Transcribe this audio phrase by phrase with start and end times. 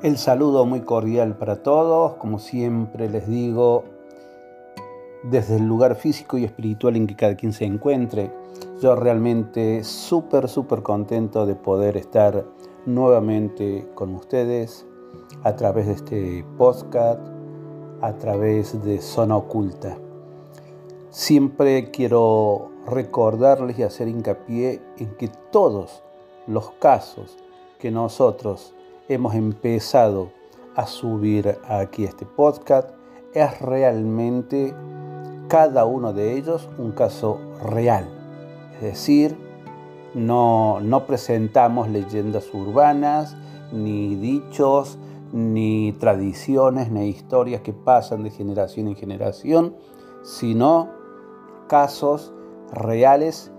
[0.00, 3.82] El saludo muy cordial para todos, como siempre les digo,
[5.24, 8.30] desde el lugar físico y espiritual en que cada quien se encuentre.
[8.80, 12.44] Yo realmente súper, súper contento de poder estar
[12.86, 14.86] nuevamente con ustedes
[15.42, 17.20] a través de este podcast,
[18.00, 19.98] a través de Zona Oculta.
[21.10, 26.04] Siempre quiero recordarles y hacer hincapié en que todos
[26.46, 27.36] los casos
[27.80, 28.76] que nosotros
[29.08, 30.30] hemos empezado
[30.76, 32.90] a subir aquí este podcast
[33.32, 34.74] es realmente
[35.48, 38.06] cada uno de ellos un caso real.
[38.76, 39.36] Es decir,
[40.14, 43.34] no, no presentamos leyendas urbanas,
[43.72, 44.98] ni dichos,
[45.32, 49.74] ni tradiciones, ni historias que pasan de generación en generación,
[50.22, 50.90] sino
[51.66, 52.32] casos
[52.72, 53.50] reales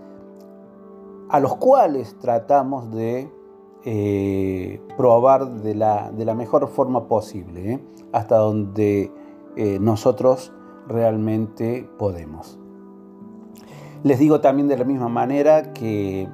[1.28, 3.30] a los cuales tratamos de
[3.84, 7.80] eh, probar de la, mejor forma posible, ¿eh?
[8.12, 9.10] hasta donde
[9.56, 10.52] eh, nosotros
[10.86, 12.58] realmente podemos.
[14.02, 16.28] Les digo también de la misma manera que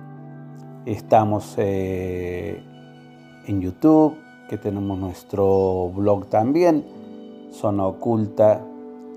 [0.87, 2.63] estamos en
[3.47, 4.17] YouTube,
[4.49, 6.85] que tenemos nuestro blog también,
[7.51, 8.65] Zona Oculta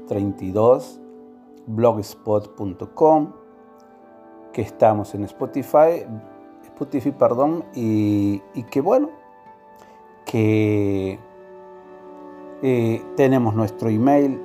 [0.08, 1.00] 32,
[1.68, 3.32] blogspot.com,
[4.54, 6.06] que estamos en Spotify,
[7.18, 8.42] Perdón, y,
[8.72, 9.10] que bueno,
[10.26, 11.20] que
[12.62, 14.40] eh, tenemos nuestro email,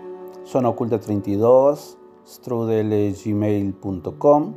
[0.45, 1.97] zonaoculta32,
[2.27, 4.55] strudelgmail.com,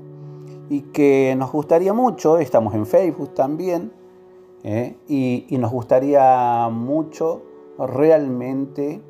[0.70, 3.92] y que nos gustaría mucho, estamos en Facebook también,
[4.64, 7.44] eh, y, nos gustaría mucho
[7.78, 9.03] realmente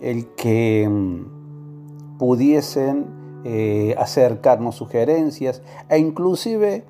[0.00, 6.84] el que mm, pudiesen eh, acercarnos sugerencias e inclusive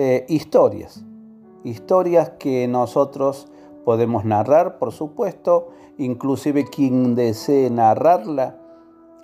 [0.00, 1.04] eh, historias,
[1.64, 3.48] historias que nosotros
[3.84, 8.60] podemos narrar, por supuesto, inclusive quien desee narrarla,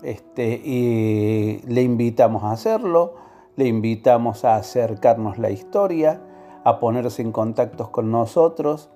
[0.03, 3.15] este, y le invitamos a hacerlo,
[3.55, 6.21] le invitamos a acercarnos la historia,
[6.65, 8.91] a ponerse en contacto con nosotros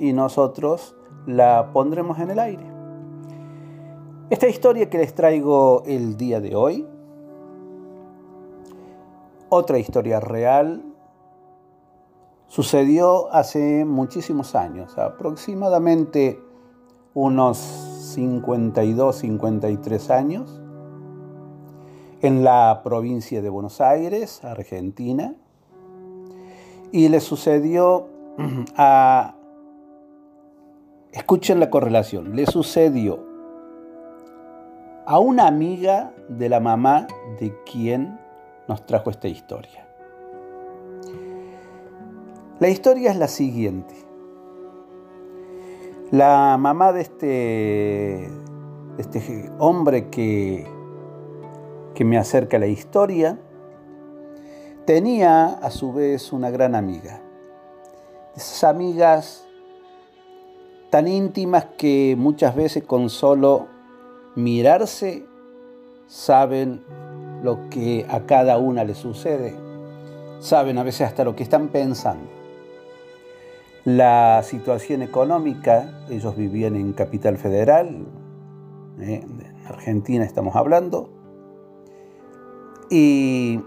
[0.00, 2.66] y nosotros la pondremos en el aire.
[4.30, 6.88] Esta historia que les traigo el día de hoy,
[9.48, 10.89] otra historia real
[12.50, 16.42] Sucedió hace muchísimos años, aproximadamente
[17.14, 20.60] unos 52, 53 años,
[22.20, 25.36] en la provincia de Buenos Aires, Argentina,
[26.90, 28.08] y le sucedió
[28.76, 29.36] a...
[31.12, 33.24] Escuchen la correlación, le sucedió
[35.06, 37.06] a una amiga de la mamá
[37.38, 38.18] de quien
[38.66, 39.89] nos trajo esta historia.
[42.60, 43.94] La historia es la siguiente.
[46.10, 48.30] La mamá de este,
[48.98, 50.66] este hombre que,
[51.94, 53.38] que me acerca la historia
[54.84, 57.22] tenía a su vez una gran amiga.
[58.36, 59.48] Esas amigas
[60.90, 63.68] tan íntimas que muchas veces con solo
[64.36, 65.24] mirarse
[66.08, 66.84] saben
[67.42, 69.54] lo que a cada una le sucede,
[70.40, 72.39] saben a veces hasta lo que están pensando.
[73.84, 78.06] La situación económica, ellos vivían en Capital Federal,
[79.00, 81.08] eh, en Argentina estamos hablando,
[82.90, 83.58] y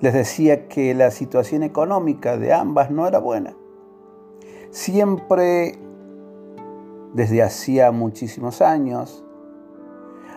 [0.00, 3.54] les decía que la situación económica de ambas no era buena.
[4.70, 5.78] Siempre,
[7.14, 9.24] desde hacía muchísimos años,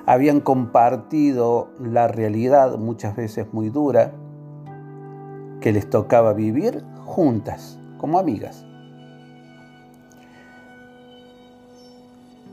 [0.05, 4.13] habían compartido la realidad, muchas veces muy dura,
[5.61, 8.65] que les tocaba vivir juntas, como amigas.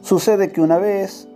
[0.03, 1.29] Sucede que una vez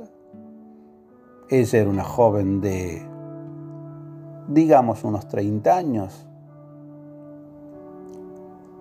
[1.49, 3.05] Ella era una joven de,
[4.47, 6.25] digamos, unos 30 años.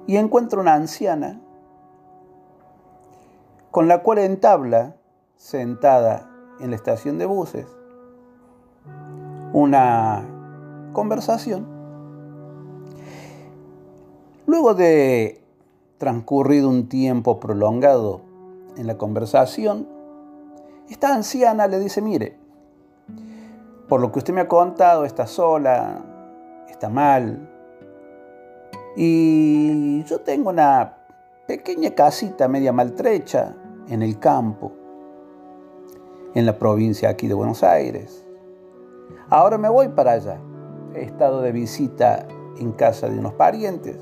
[0.07, 1.41] Y encuentra una anciana
[3.71, 4.95] con la cual entabla,
[5.37, 7.67] sentada en la estación de buses,
[9.53, 10.25] una
[10.93, 11.67] conversación.
[14.47, 15.44] Luego de
[16.05, 18.21] transcurrido un tiempo prolongado
[18.77, 19.89] en la conversación,
[20.91, 22.37] esta anciana le dice, mire,
[23.89, 26.05] por lo que usted me ha contado, está sola,
[26.69, 27.49] está mal,
[28.97, 30.99] y yo tengo una
[31.49, 33.57] pequeña casita media maltrecha
[33.89, 34.73] en el campo,
[36.35, 38.27] en la provincia aquí de Buenos Aires.
[39.31, 40.39] Ahora me voy para allá.
[40.95, 42.27] He estado de visita
[42.59, 43.97] en casa de unos parientes.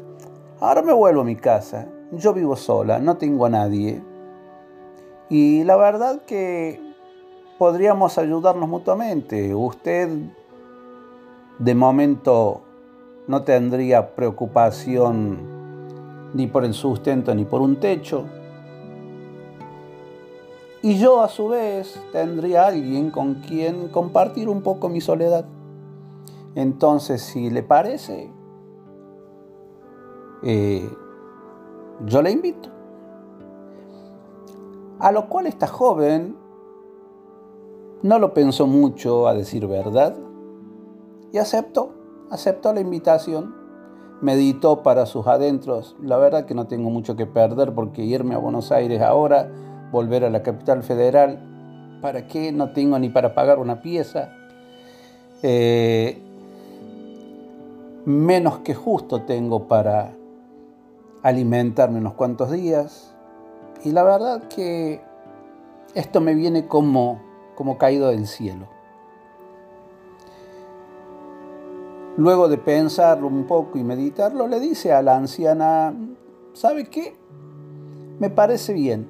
[0.58, 1.88] Ahora me vuelvo a mi casa.
[2.12, 4.02] Yo vivo sola, no tengo a nadie.
[5.30, 6.78] Y la verdad que
[7.58, 9.54] podríamos ayudarnos mutuamente.
[9.54, 10.10] Usted
[11.58, 12.60] de momento
[13.26, 15.38] no tendría preocupación
[16.34, 18.26] ni por el sustento ni por un techo.
[20.82, 25.46] Y yo a su vez tendría alguien con quien compartir un poco mi soledad.
[26.56, 28.30] Entonces, si le parece,
[30.42, 30.90] eh,
[32.06, 32.68] yo le invito.
[34.98, 36.36] A lo cual esta joven
[38.02, 40.16] no lo pensó mucho, a decir verdad,
[41.32, 41.94] y aceptó,
[42.30, 43.54] aceptó la invitación,
[44.20, 48.38] meditó para sus adentros, la verdad que no tengo mucho que perder porque irme a
[48.38, 49.50] Buenos Aires ahora,
[49.90, 52.52] volver a la capital federal, ¿para qué?
[52.52, 54.32] No tengo ni para pagar una pieza.
[55.42, 56.22] Eh,
[58.04, 60.12] menos que justo tengo para
[61.22, 63.14] alimentarme unos cuantos días,
[63.84, 65.00] y la verdad que
[65.94, 67.20] esto me viene como,
[67.54, 68.66] como caído del cielo.
[72.16, 75.94] Luego de pensarlo un poco y meditarlo, le dice a la anciana,
[76.52, 77.16] ¿sabe qué?
[78.18, 79.08] Me parece bien.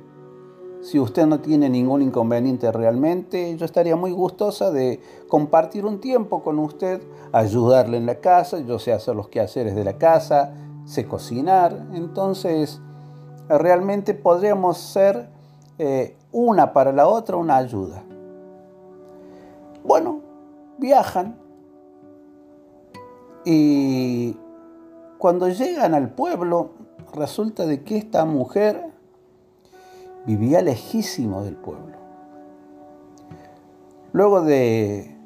[0.82, 6.42] Si usted no tiene ningún inconveniente realmente, yo estaría muy gustosa de compartir un tiempo
[6.42, 7.00] con usted,
[7.32, 10.54] ayudarle en la casa, yo sé hacer los quehaceres de la casa,
[11.06, 12.80] cocinar, entonces
[13.48, 15.28] realmente podríamos ser
[15.78, 18.04] eh, una para la otra una ayuda.
[19.84, 20.20] Bueno,
[20.78, 21.36] viajan
[23.44, 24.36] y
[25.18, 26.72] cuando llegan al pueblo
[27.12, 28.92] resulta de que esta mujer
[30.26, 31.96] vivía lejísimo del pueblo.
[34.12, 35.16] Luego de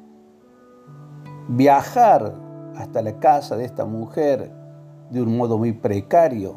[1.49, 2.33] viajar
[2.75, 4.51] hasta la casa de esta mujer
[5.09, 6.55] de un modo muy precario,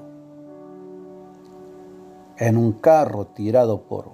[2.38, 4.10] en un carro tirado por,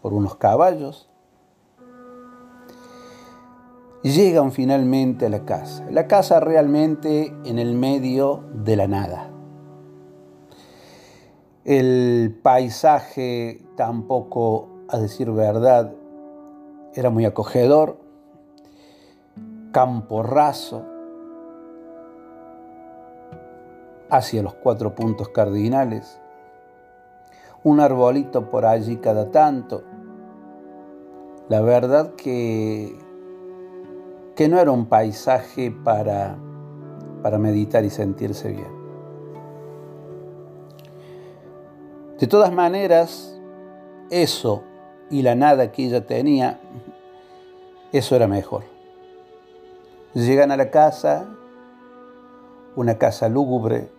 [0.00, 1.10] por unos caballos.
[4.02, 5.86] Llegan finalmente a la casa.
[5.90, 9.30] La casa realmente en el medio de la nada.
[11.64, 15.94] El paisaje tampoco, a decir verdad,
[16.94, 18.00] era muy acogedor.
[19.70, 20.91] Campo raso
[24.12, 26.20] hacia los cuatro puntos cardinales
[27.64, 29.82] un arbolito por allí cada tanto.
[31.48, 32.98] La verdad que,
[34.34, 36.36] que no era un paisaje para,
[37.22, 38.82] para meditar y sentirse bien.
[42.18, 43.40] De todas maneras,
[44.10, 44.62] eso
[45.10, 46.60] y la nada que ella tenía,
[47.92, 48.64] eso era mejor.
[50.14, 51.28] Llegan a la casa,
[52.76, 53.90] una casa lúgubre,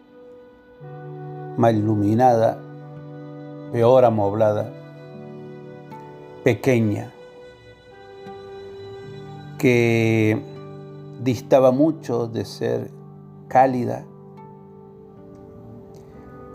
[1.58, 2.60] mal iluminada,
[3.72, 4.72] peor amoblada,
[6.44, 7.14] pequeña,
[9.58, 10.42] que
[11.24, 12.92] distaba mucho de ser
[13.48, 14.06] cálida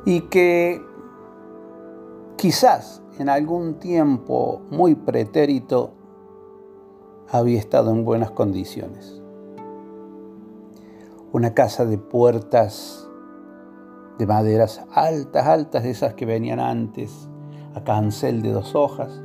[0.04, 0.82] y que
[2.36, 5.92] quizás en algún tiempo muy pretérito
[7.30, 9.20] había estado en buenas condiciones.
[11.32, 13.07] Una casa de puertas
[14.18, 17.28] de maderas altas, altas, de esas que venían antes,
[17.75, 19.20] a cancel de dos hojas.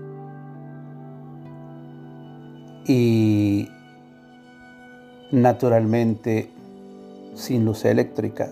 [2.85, 3.67] Y
[5.31, 6.51] naturalmente
[7.33, 8.51] sin luz eléctrica,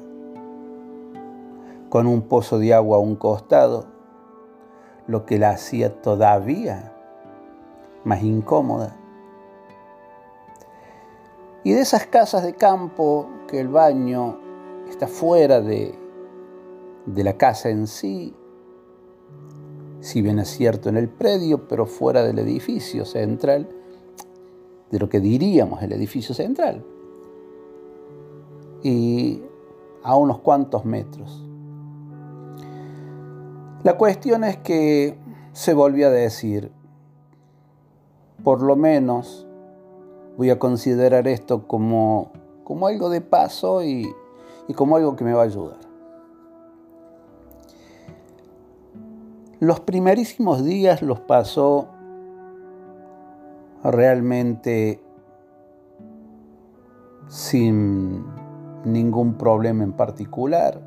[1.90, 3.86] con un pozo de agua a un costado,
[5.08, 6.94] lo que la hacía todavía
[8.04, 8.96] más incómoda.
[11.64, 14.40] Y de esas casas de campo que el baño
[14.90, 16.01] está fuera de,
[17.06, 18.36] de la casa en sí,
[20.00, 23.70] si bien es cierto en el predio, pero fuera del edificio central,
[24.90, 26.84] de lo que diríamos el edificio central,
[28.84, 29.42] y
[30.04, 31.48] a unos cuantos metros.
[33.84, 35.18] La cuestión es que
[35.54, 36.72] se volvió a decir,
[38.44, 39.48] por lo menos
[40.38, 42.32] voy a considerar esto como,
[42.64, 44.12] como algo de paso y,
[44.68, 45.91] y como algo que me va a ayudar.
[49.62, 51.88] Los primerísimos días los pasó
[53.84, 55.00] realmente
[57.28, 58.26] sin
[58.86, 60.82] ningún problema en particular,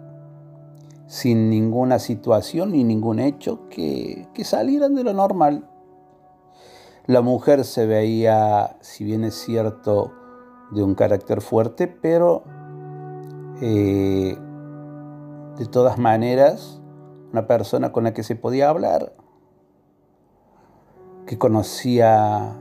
[1.07, 5.71] sin ninguna situación ni ningún hecho que, salieran de lo normal.
[7.07, 10.11] La mujer se veía, si bien es cierto,
[10.73, 12.43] de un carácter fuerte, pero
[13.61, 14.37] eh,
[15.59, 16.81] de todas maneras,
[17.34, 19.12] una persona con la que se podía hablar,
[21.26, 22.56] que conocía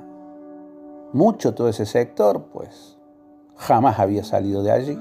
[1.14, 2.98] mucho todo ese sector, pues
[3.56, 5.00] jamás había salido de allí.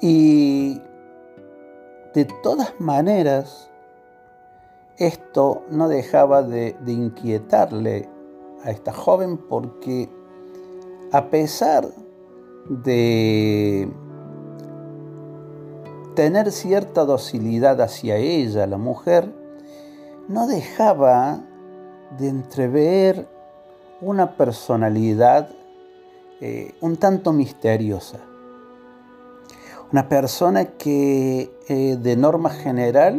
[0.00, 0.80] Y
[2.14, 3.70] de todas maneras,
[4.96, 8.08] esto no dejaba de, inquietarle
[8.64, 10.10] a esta joven porque
[11.12, 11.86] a pesar
[12.68, 13.88] de
[16.14, 19.32] tener cierta docilidad hacia ella, la mujer,
[20.28, 21.40] no dejaba
[22.18, 23.28] de entrever
[24.00, 25.50] una personalidad
[26.40, 28.18] eh, un tanto misteriosa.
[29.92, 33.16] Una persona que eh, de norma general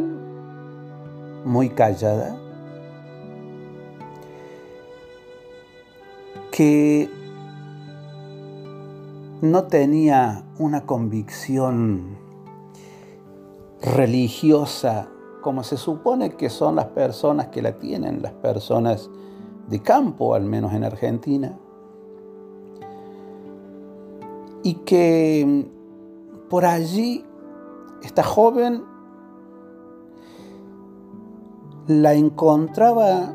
[1.44, 2.36] muy callada,
[6.50, 7.10] que
[9.40, 12.21] no tenía una convicción
[13.82, 15.08] religiosa
[15.42, 19.10] como se supone que son las personas que la tienen, las personas
[19.68, 21.58] de campo, al menos en Argentina,
[24.62, 25.66] y que
[26.48, 27.24] por allí
[28.02, 28.84] esta joven
[31.88, 33.34] la encontraba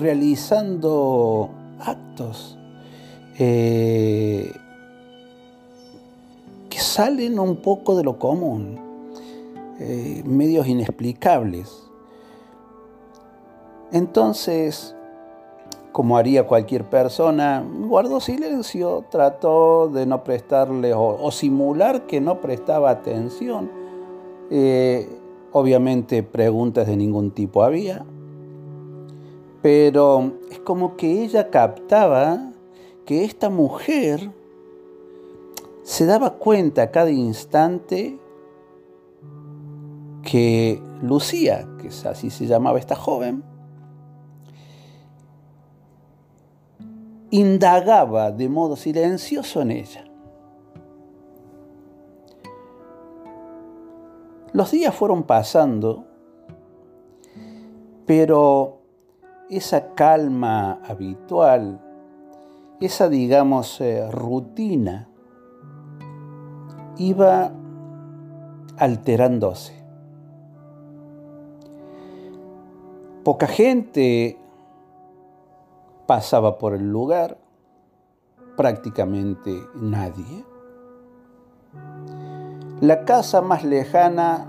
[0.00, 2.56] realizando actos
[3.38, 4.52] eh,
[6.70, 8.78] que salen un poco de lo común,
[9.82, 11.90] eh, medios inexplicables.
[13.92, 14.94] Entonces,
[15.92, 22.90] como haría cualquier persona, guardó silencio, trató de no prestarle o, simular que no prestaba
[22.90, 23.70] atención.
[24.50, 25.08] Eh,
[25.54, 28.06] Obviamente preguntas de ningún tipo había,
[29.60, 32.52] pero es como que ella captaba
[33.04, 34.30] que esta mujer
[35.82, 38.18] se daba cuenta a cada instante
[40.22, 43.42] que Lucía, que así se llamaba esta joven,
[47.30, 50.04] indagaba de modo silencioso en ella.
[54.52, 56.04] Los días fueron pasando,
[58.04, 58.82] pero
[59.48, 61.80] esa calma habitual,
[62.80, 65.08] esa, digamos, eh, rutina,
[66.98, 67.52] iba
[68.76, 69.81] alterándose.
[73.24, 74.36] Poca gente
[76.06, 77.38] pasaba por el lugar,
[78.56, 80.44] prácticamente nadie.
[82.80, 84.48] La casa más lejana,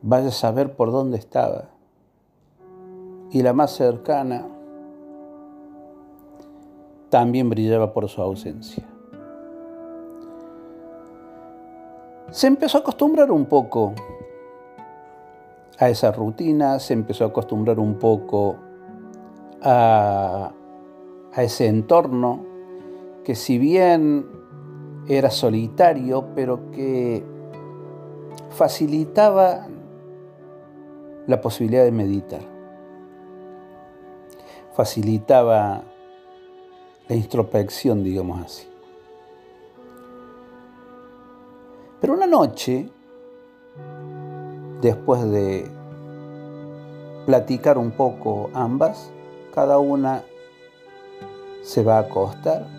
[0.00, 1.70] vaya a saber por dónde estaba.
[3.30, 4.46] Y la más cercana
[7.10, 8.86] también brillaba por su ausencia.
[12.30, 13.94] Se empezó a acostumbrar un poco
[15.78, 18.56] a esa rutina, se empezó a acostumbrar un poco
[19.62, 20.52] a,
[21.32, 22.44] a ese entorno
[23.24, 24.26] que si bien
[25.08, 27.24] era solitario, pero que
[28.50, 29.66] facilitaba
[31.26, 32.40] la posibilidad de meditar.
[34.74, 35.82] Facilitaba
[37.08, 38.68] la introspección, digamos así.
[42.00, 42.88] Pero una noche,
[44.80, 45.70] después de
[47.26, 49.10] platicar un poco ambas,
[49.54, 50.22] cada una
[51.62, 52.78] se va a acostar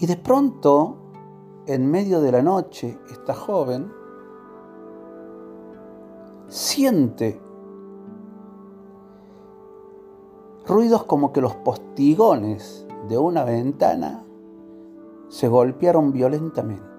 [0.00, 0.96] Y de pronto,
[1.66, 3.92] en medio de la noche, esta joven
[6.48, 7.38] siente
[10.66, 14.24] ruidos como que los postigones de una ventana
[15.28, 16.89] se golpearon violentamente.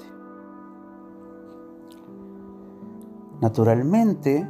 [3.41, 4.47] Naturalmente,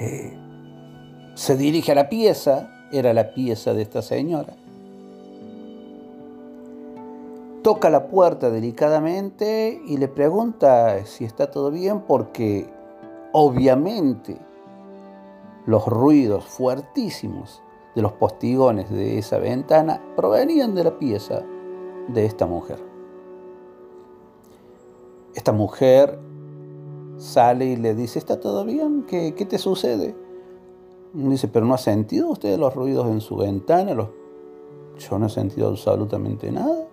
[0.00, 0.38] eh,
[1.34, 4.54] se dirige a la pieza, era la pieza de esta señora.
[7.62, 12.68] Toca la puerta delicadamente y le pregunta si está todo bien porque
[13.32, 14.38] obviamente
[15.66, 17.62] los ruidos fuertísimos
[17.94, 21.42] de los postigones de esa ventana provenían de la pieza
[22.08, 22.91] de esta mujer.
[25.34, 26.18] Esta mujer
[27.16, 29.04] sale y le dice, ¿está todo bien?
[29.06, 30.14] ¿Qué, te sucede?
[31.14, 33.94] Dice, pero no ha sentido usted los ruidos en su ventana.
[34.98, 36.86] Yo no he sentido absolutamente nada.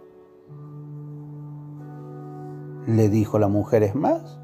[2.88, 4.40] Le dijo la mujer, es más.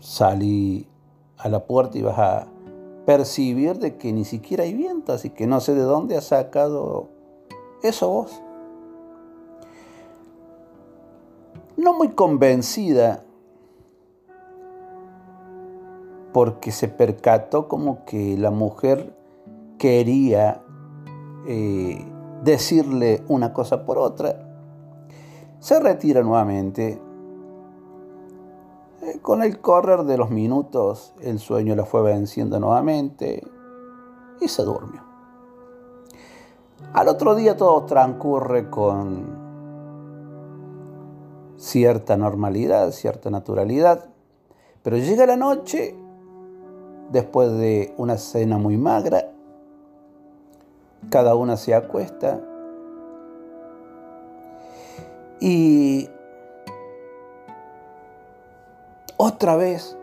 [0.00, 0.88] Salí
[1.36, 2.48] a la puerta y vas a
[3.06, 7.08] percibir de que ni siquiera hay viento, así que no sé de dónde ha sacado
[7.82, 8.42] eso vos.
[11.78, 13.22] No muy convencida
[16.32, 19.16] porque se percató como que la mujer
[19.78, 20.60] quería
[21.46, 22.04] eh,
[22.42, 24.44] decirle una cosa por otra,
[25.60, 27.00] se retira nuevamente.
[29.02, 33.46] Eh, con el correr de los minutos, el sueño la fue venciendo nuevamente
[34.40, 35.02] y se durmió.
[36.92, 39.37] Al otro día todo transcurre con
[41.58, 44.06] cierta normalidad, cierta naturalidad,
[44.82, 45.94] pero llega la noche
[47.10, 49.32] después de una cena muy magra,
[51.10, 52.40] cada una se acuesta
[55.40, 56.08] y
[59.16, 59.96] otra vez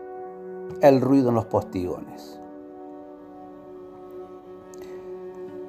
[0.82, 2.38] el ruido en los postigones.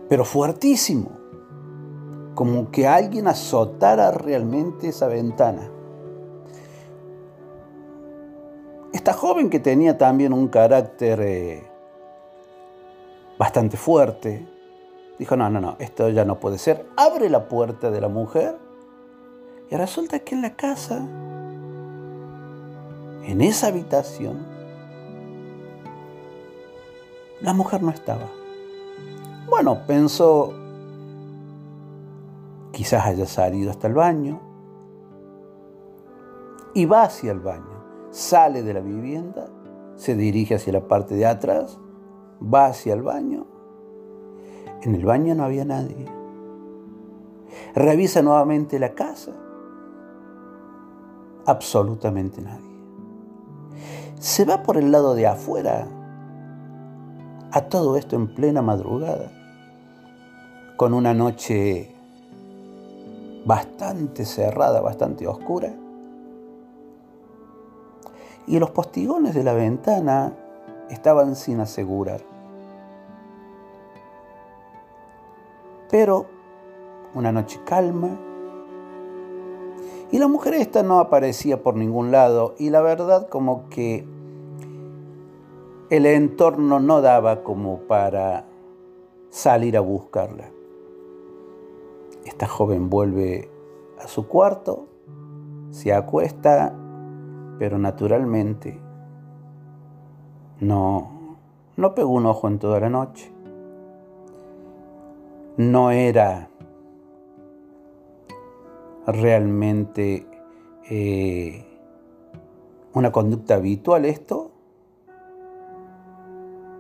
[0.09, 1.11] Pero fuertísimo,
[2.33, 5.71] como que alguien azotara realmente esa ventana.
[9.07, 11.65] Esta joven que tenía también un carácter eh,
[13.39, 14.45] bastante fuerte,
[15.17, 16.85] dijo, no, no, no, esto ya no puede ser.
[16.97, 18.57] Abre la puerta de la mujer
[19.71, 20.97] y resulta que en la casa,
[23.23, 24.45] en esa habitación,
[27.39, 28.27] la mujer no estaba.
[29.47, 30.53] Bueno, pensó,
[32.73, 34.41] quizás haya salido hasta el baño,
[36.73, 37.76] y va hacia el baño
[38.17, 39.45] sale de la vivienda,
[39.95, 41.77] se dirige hacia la parte de atrás,
[42.41, 43.45] va hacia el baño.
[44.81, 46.07] En el baño no había nadie.
[47.75, 49.33] Revisa nuevamente la casa.
[51.45, 52.65] Absolutamente nadie.
[54.19, 55.87] Se va por el lado de afuera
[57.51, 59.31] a todo esto en plena madrugada,
[60.75, 61.95] con una noche
[63.45, 65.71] bastante cerrada, bastante oscura
[68.47, 70.33] y los postigones de la ventana
[70.89, 72.21] estaban sin asegurar.
[75.91, 76.25] Pero
[77.13, 78.17] una noche calma
[80.11, 84.07] y la mujer esta no aparecía por ningún lado y la verdad como que
[85.89, 88.45] el entorno no daba como para
[89.29, 90.51] salir a buscarla.
[92.25, 93.49] Esta joven vuelve
[93.99, 94.87] a su cuarto,
[95.71, 96.75] se acuesta
[97.59, 98.79] pero naturalmente
[100.59, 101.37] no,
[101.75, 103.31] no pegó un ojo en toda la noche.
[105.57, 106.49] No era
[109.07, 110.27] realmente
[110.89, 111.65] eh,
[112.93, 114.51] una conducta habitual esto,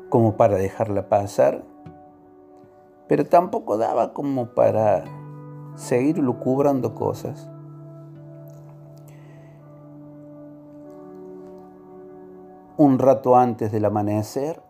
[0.09, 1.63] como para dejarla pasar,
[3.07, 5.03] pero tampoco daba como para
[5.75, 7.49] seguir lucubrando cosas.
[12.77, 14.61] Un rato antes del amanecer,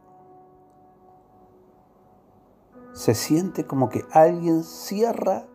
[2.93, 5.45] se siente como que alguien cierra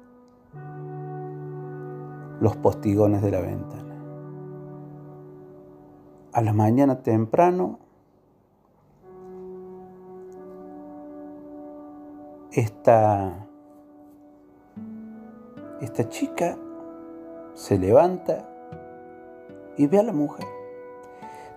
[2.40, 3.96] los postigones de la ventana.
[6.32, 7.78] A la mañana temprano,
[12.52, 13.46] esta,
[15.80, 16.58] esta chica
[17.54, 18.48] se levanta
[19.76, 20.61] y ve a la mujer.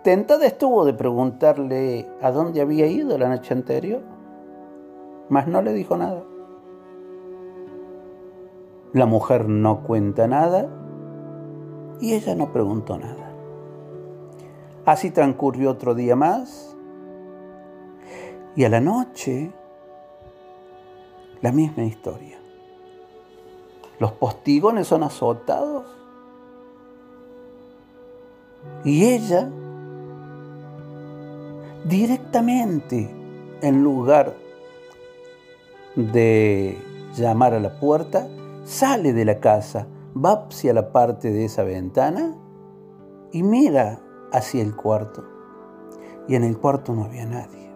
[0.06, 4.04] Tentada estuvo de preguntarle a dónde había ido la noche anterior,
[5.30, 6.24] mas no le dijo nada.
[8.94, 10.70] La mujer no cuenta nada
[12.00, 13.32] y ella no preguntó nada.
[14.86, 16.78] Así transcurrió otro día más
[18.56, 19.52] y a la noche
[21.41, 22.38] la misma historia.
[23.98, 25.84] Los postigones son azotados
[28.84, 29.50] Y ella,
[31.86, 33.10] directamente,
[33.62, 34.36] en lugar
[35.95, 36.78] de
[37.15, 38.28] llamar a la puerta,
[38.63, 42.36] sale de la casa, va hacia la parte de esa ventana
[43.32, 44.00] y mira
[44.32, 45.24] hacia el cuarto.
[46.28, 47.71] Y en el cuarto no había nadie.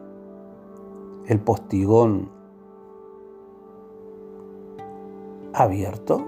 [1.27, 2.31] El postigón
[5.53, 6.25] abierto,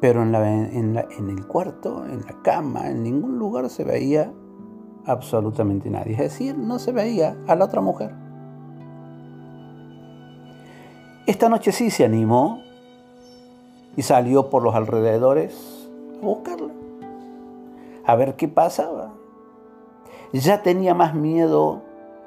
[0.00, 4.32] pero en, en, el cuarto, en la cama, en ningún lugar se veía
[5.06, 6.12] absolutamente nadie.
[6.12, 8.12] Es decir, no se veía a la otra mujer.
[11.26, 12.62] Esta noche sí se animó
[13.96, 15.90] y salió por los alrededores
[16.22, 16.72] a buscarla,
[18.04, 19.12] a ver qué pasaba.
[20.32, 21.82] Ya tenía más miedo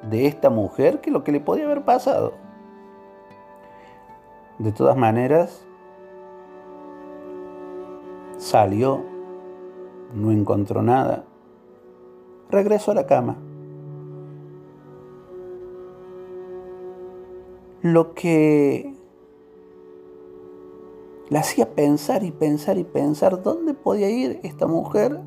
[0.08, 2.34] de esta mujer que lo que le podía haber pasado.
[4.58, 5.64] De todas maneras,
[8.36, 9.00] salió,
[10.14, 11.24] no encontró nada,
[12.52, 13.36] regresó a la cama.
[17.80, 18.94] Lo que
[21.30, 25.18] le hacía pensar y pensar y pensar dónde podía ir esta mujer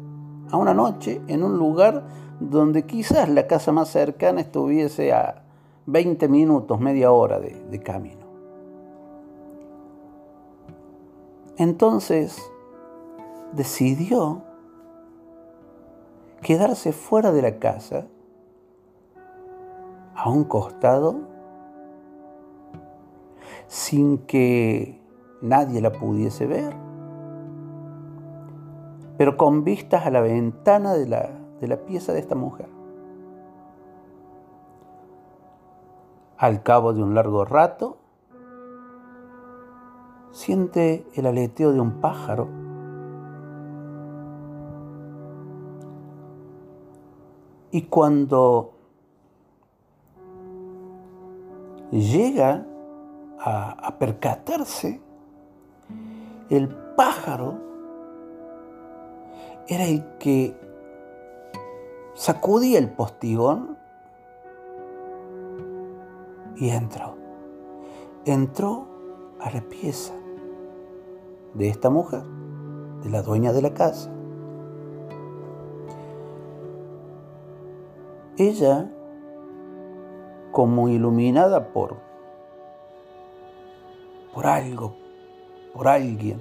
[0.51, 2.05] a una noche en un lugar
[2.39, 5.43] donde quizás la casa más cercana estuviese a
[5.87, 8.25] 20 minutos, media hora de, de camino.
[11.57, 12.39] Entonces
[13.53, 14.43] decidió
[16.45, 18.05] quedarse fuera de la casa,
[20.13, 21.21] a un costado,
[23.65, 25.01] sin que
[25.41, 26.75] nadie la pudiese ver,
[29.17, 32.69] pero con vistas a la ventana de la, de la pieza de esta mujer.
[36.37, 37.97] Al cabo de un largo rato,
[40.29, 42.64] siente el aleteo de un pájaro.
[47.75, 48.71] Y cuando
[51.91, 52.65] llega
[53.37, 55.01] a, percatarse,
[56.49, 57.59] el pájaro
[59.67, 60.57] era el que
[62.13, 63.77] sacudía el postigón
[66.55, 67.17] y entró.
[68.23, 68.87] Entró
[69.41, 70.13] a la pieza
[71.55, 72.23] de esta mujer,
[73.03, 74.14] de la dueña de la casa.
[78.37, 78.91] Ella,
[80.51, 81.95] como iluminada por,
[84.33, 84.93] por algo,
[85.73, 86.39] por alguien,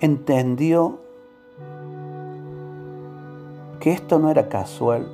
[0.00, 1.00] entendió
[3.80, 5.10] que esto no era casual,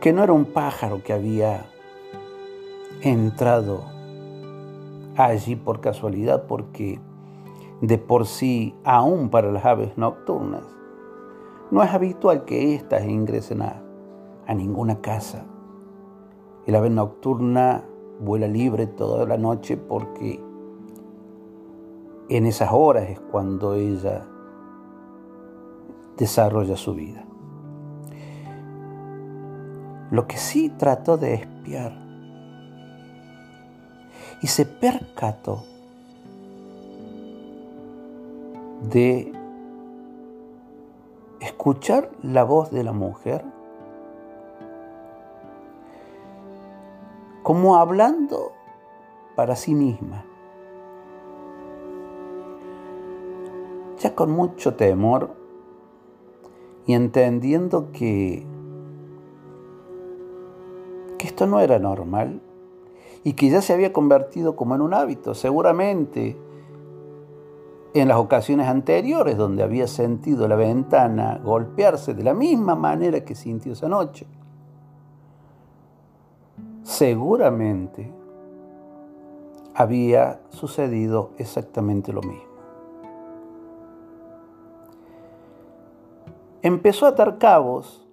[0.00, 1.66] que no era un pájaro que había
[3.00, 3.84] entrado
[5.16, 7.00] allí por casualidad, porque
[7.80, 10.64] de por sí, aún para las aves nocturnas,
[11.70, 13.82] no es habitual que éstas ingresen a,
[14.54, 15.44] ninguna casa.
[16.66, 17.84] El ave nocturna
[18.18, 20.42] vuela libre toda la noche porque
[22.28, 24.26] en esas horas es cuando ella
[26.16, 27.24] desarrolla su vida.
[30.10, 31.92] Lo que sí trató de espiar
[34.42, 35.62] y se percató
[38.90, 39.39] de
[41.40, 43.44] escuchar la voz de la mujer
[47.42, 48.52] como hablando
[49.34, 50.24] para sí misma.
[53.98, 55.30] Ya con mucho temor
[56.86, 58.46] y entendiendo que,
[61.18, 62.40] que esto no era normal,
[63.22, 66.36] y que ya se había convertido como en un hábito, seguramente
[67.92, 73.34] en las ocasiones anteriores donde había sentido la ventana golpearse de la misma manera que
[73.34, 74.26] sintió esa noche.
[76.82, 78.12] Seguramente
[79.74, 82.50] había sucedido exactamente lo mismo.
[86.62, 88.06] Empezó a atar cabos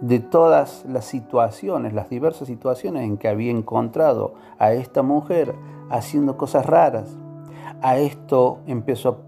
[0.00, 5.54] de todas las situaciones, las diversas situaciones en que había encontrado a esta mujer
[5.88, 7.16] haciendo cosas raras.
[7.82, 9.22] A esto empezó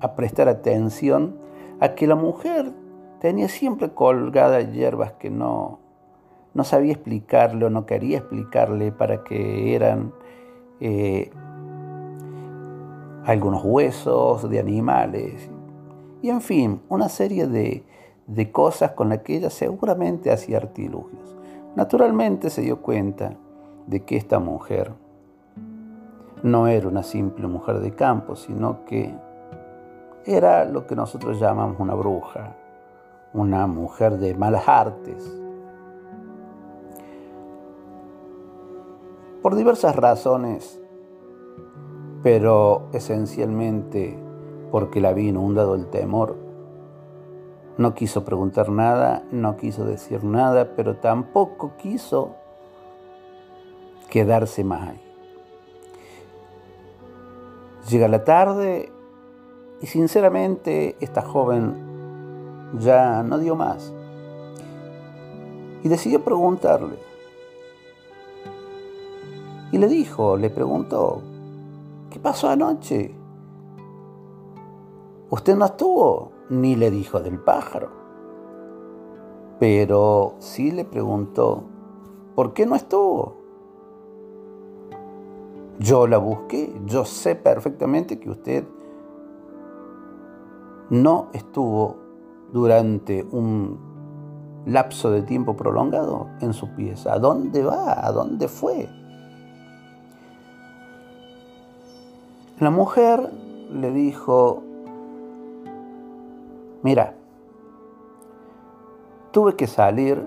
[0.00, 1.36] a prestar atención
[1.80, 2.72] a que la mujer
[3.20, 5.78] tenía siempre colgadas hierbas que no,
[6.54, 10.12] no sabía explicarle o no quería explicarle para que eran
[10.80, 11.30] eh,
[13.24, 15.48] algunos huesos de animales.
[16.20, 17.84] Y en fin, una serie de,
[18.26, 21.36] de cosas con las que ella seguramente hacía artilugios.
[21.74, 23.34] Naturalmente se dio cuenta
[23.86, 24.92] de que esta mujer
[26.42, 29.14] no era una simple mujer de campo, sino que
[30.24, 32.56] era lo que nosotros llamamos una bruja,
[33.32, 35.38] una mujer de malas artes.
[39.40, 40.80] Por diversas razones,
[42.22, 44.18] pero esencialmente
[44.70, 46.36] porque la había inundado el temor.
[47.78, 52.36] No quiso preguntar nada, no quiso decir nada, pero tampoco quiso
[54.08, 55.11] quedarse más ahí.
[57.88, 58.92] Llega la tarde
[59.80, 61.74] y sinceramente esta joven
[62.78, 63.92] ya no dio más.
[65.82, 66.96] Y decidió preguntarle.
[69.72, 71.22] Y le dijo, le preguntó,
[72.10, 73.14] ¿qué pasó anoche?
[75.30, 77.88] Usted no estuvo, ni le dijo del pájaro.
[79.58, 81.64] Pero sí le preguntó,
[82.34, 83.41] ¿por qué no estuvo?
[85.82, 88.64] Yo la busqué, yo sé perfectamente que usted
[90.90, 91.96] no estuvo
[92.52, 97.14] durante un lapso de tiempo prolongado en su pieza.
[97.14, 98.06] ¿A dónde va?
[98.06, 98.88] ¿A dónde fue?
[102.60, 103.32] La mujer
[103.72, 104.62] le dijo,
[106.84, 107.16] mira,
[109.32, 110.24] tuve que salir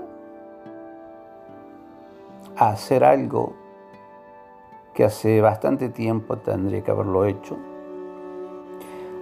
[2.58, 3.64] a hacer algo
[4.95, 7.58] que hace bastante tiempo tendría que haberlo hecho,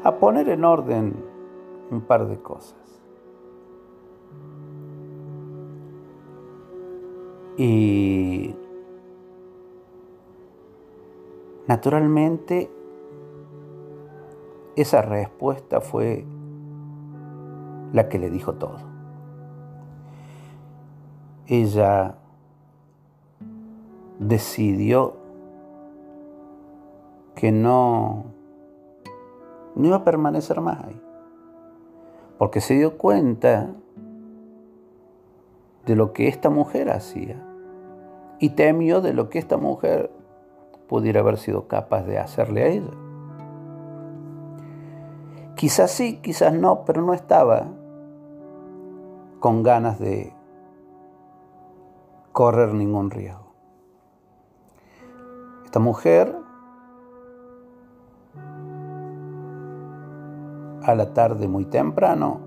[0.03, 1.15] a poner en orden
[1.89, 2.77] un par de cosas.
[7.57, 8.55] Y
[11.67, 12.69] naturalmente
[14.75, 16.23] esa respuesta fue
[17.93, 18.77] la que le dijo todo.
[21.47, 22.15] Ella
[24.19, 25.22] decidió
[27.35, 28.25] que no,
[29.75, 31.03] no iba a permanecer más ahí
[32.43, 33.69] porque se dio cuenta
[35.85, 37.41] de lo que esta mujer hacía
[38.39, 40.11] y temió de lo que esta mujer
[40.87, 42.91] pudiera haber sido capaz de hacerle a ella.
[45.55, 47.67] Quizás sí, quizás no, pero no estaba
[49.39, 50.33] con ganas de
[52.33, 53.53] correr ningún riesgo.
[55.63, 56.35] Esta mujer
[60.83, 62.39] a la tarde muy temprano,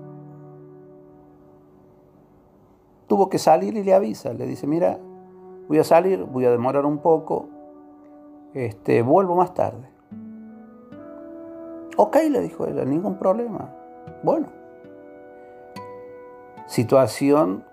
[3.07, 4.99] tuvo que salir y le avisa, le dice, mira,
[5.67, 7.47] voy a salir, voy a demorar un poco,
[8.53, 9.89] este, vuelvo más tarde.
[11.95, 13.73] Ok, le dijo ella, ningún problema.
[14.23, 14.47] Bueno,
[16.67, 17.63] situación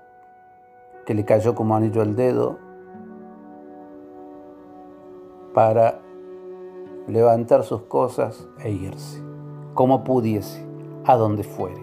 [1.05, 2.59] que le cayó como anillo al dedo
[5.53, 6.01] para
[7.07, 9.34] levantar sus cosas e irse
[9.75, 10.65] como pudiese,
[11.05, 11.83] a donde fuere.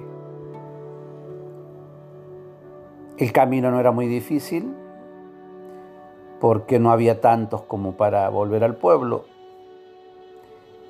[3.17, 4.73] El camino no era muy difícil
[6.39, 9.25] porque no había tantos como para volver al pueblo.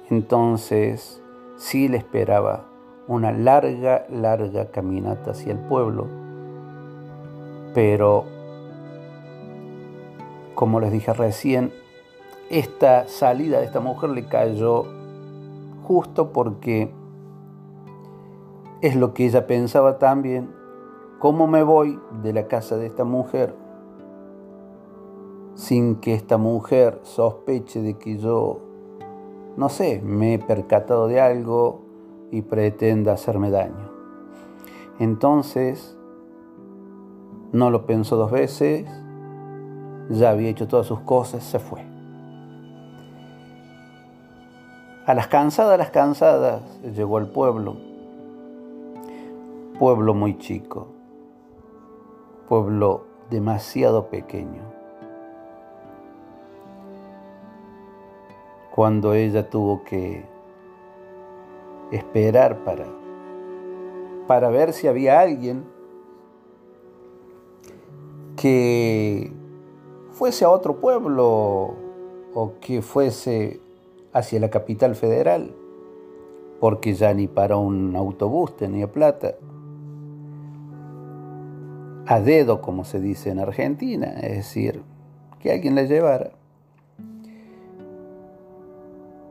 [0.10, 1.22] Entonces
[1.58, 2.66] sí le esperaba
[3.08, 6.08] una larga, larga caminata hacia el pueblo.
[7.74, 8.26] Pero,
[10.56, 11.74] como les dije recién,
[12.50, 15.01] esta salida de esta mujer le cayó
[15.84, 16.94] justo porque
[18.82, 20.50] es lo que ella pensaba también,
[21.20, 23.56] ¿cómo me voy de la casa de esta mujer
[25.54, 28.60] sin que esta mujer sospeche de que yo,
[29.58, 31.82] no sé, me he percatado de algo
[32.32, 33.92] y pretenda hacerme daño?
[35.00, 35.98] Entonces,
[37.52, 38.86] no lo pensó dos veces,
[40.10, 41.91] ya había hecho todas sus cosas, se fue.
[45.12, 47.76] A las cansadas, las cansadas, llegó al pueblo.
[49.78, 50.88] Pueblo muy chico.
[52.48, 54.62] Pueblo demasiado pequeño.
[58.74, 60.24] Cuando ella tuvo que
[61.92, 62.86] esperar para,
[64.28, 65.66] para ver si había alguien
[68.38, 69.34] que
[70.14, 71.74] fuese a otro pueblo
[72.34, 73.60] o que fuese
[74.14, 75.54] hacia la capital federal,
[76.60, 79.36] porque ya ni para un autobús tenía plata.
[82.06, 84.82] A dedo, como se dice en Argentina, es decir,
[85.40, 86.32] que alguien la llevara.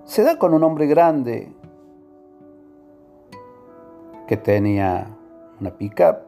[0.04, 1.52] Se da con un hombre grande
[4.26, 5.06] que tenía
[5.60, 6.18] una pickup,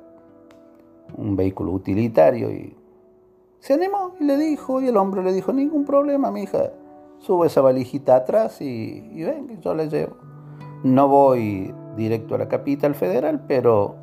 [1.16, 2.76] un vehículo utilitario y
[3.60, 6.72] se animó y le dijo, y el hombre le dijo, ningún problema, mi hija,
[7.22, 10.16] subo esa valijita atrás y, ven, yo la llevo.
[10.82, 13.94] No voy directo a la capital federal, pero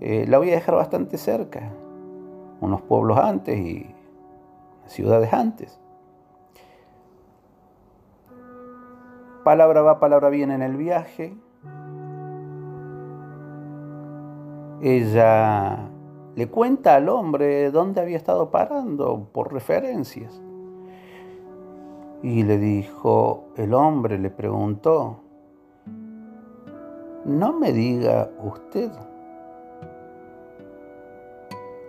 [0.00, 1.72] eh, la voy a dejar bastante cerca,
[2.60, 3.94] unos pueblos antes y
[4.86, 5.80] ciudades antes.
[9.44, 11.34] Palabra va, palabra viene en el viaje.
[14.82, 15.88] Ella
[16.34, 20.42] le cuenta al hombre dónde había estado parando por referencias.
[22.22, 25.20] Y le dijo, el hombre le preguntó,
[27.24, 28.90] no me diga usted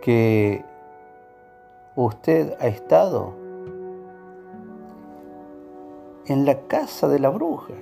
[0.02, 0.64] que
[1.96, 3.34] usted ha estado
[6.26, 7.74] en la casa de la bruja.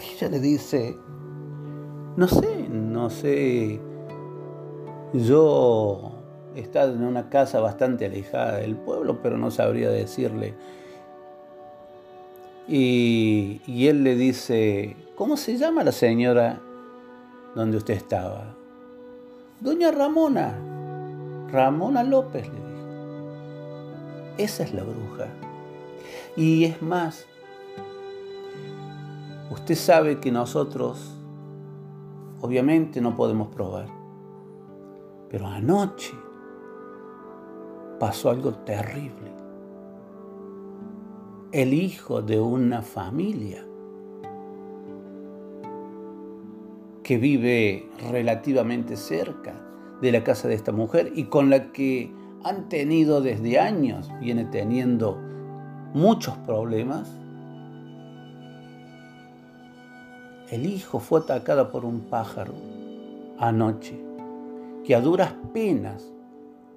[0.00, 0.96] Y ella le dice,
[2.16, 3.80] no sé, no sé,
[5.14, 6.12] yo
[6.54, 10.54] he estado en una casa bastante alejada del pueblo, pero no sabría decirle.
[12.66, 16.60] Y, él le dice, ¿cómo se llama la señora
[17.54, 18.56] donde usted estaba?
[19.60, 20.54] Doña Ramona.
[21.50, 22.64] Ramona López le dijo.
[24.38, 25.28] Esa es la bruja.
[26.36, 27.26] Y es más,
[29.50, 31.14] usted sabe que nosotros
[32.40, 33.86] obviamente no podemos probar.
[35.28, 36.14] Pero anoche
[38.00, 39.33] pasó algo terrible.
[41.54, 43.64] El hijo de una familia
[47.04, 49.54] que vive relativamente cerca
[50.00, 52.12] de la casa de esta mujer y con la que
[52.42, 55.16] han tenido desde años, viene teniendo
[55.92, 57.08] muchos problemas.
[60.50, 62.54] El hijo fue atacado por un pájaro
[63.38, 63.96] anoche,
[64.84, 66.12] que a duras penas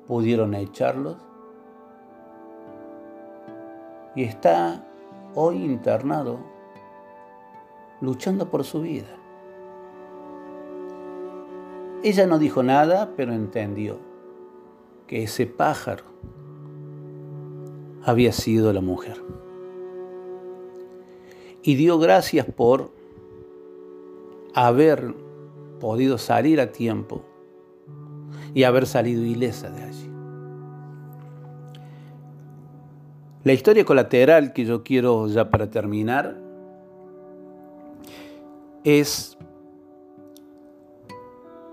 [0.05, 1.26] pudieron echarlos
[4.17, 4.83] y está
[5.35, 6.39] hoy internado
[8.01, 9.15] luchando por su vida.
[12.03, 13.99] Ella no dijo nada, pero entendió
[15.05, 16.03] que ese pájaro
[18.03, 19.23] había sido la mujer.
[21.61, 22.89] Y dio gracias por
[24.55, 25.13] haber
[25.79, 27.21] podido salir a tiempo
[28.55, 30.06] y haber salido ilesa de allí.
[33.47, 36.35] La historia colateral que yo quiero ya para terminar
[38.83, 39.37] es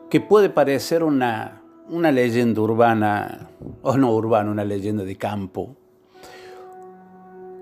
[0.09, 3.49] que puede parecer una, una leyenda urbana,
[3.83, 5.75] o no urbana, una leyenda de campo,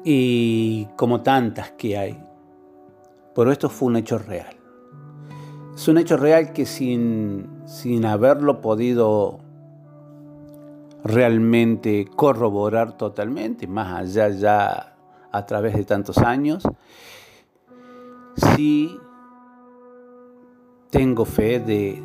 [0.05, 2.23] y como tantas que hay.
[3.35, 4.55] Pero esto fue un hecho real.
[5.75, 9.41] Es un hecho real que sin, sin haberlo podido
[11.05, 14.97] realmente corroborar totalmente, más allá ya
[15.31, 16.63] a través de tantos años,
[18.37, 18.99] sí
[20.91, 22.03] tengo fe de,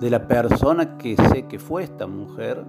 [0.00, 2.64] de la persona que sé que fue esta mujer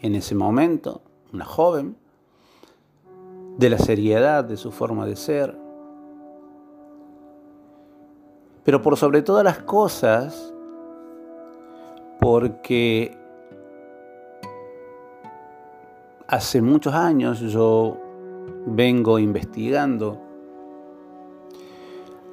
[0.00, 1.96] en ese momento, una joven,
[3.56, 5.56] de la seriedad de su forma de ser,
[8.64, 10.52] pero por sobre todas las cosas,
[12.20, 13.16] porque
[16.34, 17.96] hace muchos años yo
[18.66, 20.20] vengo investigando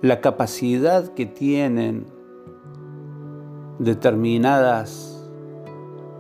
[0.02, 2.08] la capacidad que tienen
[3.78, 5.30] determinadas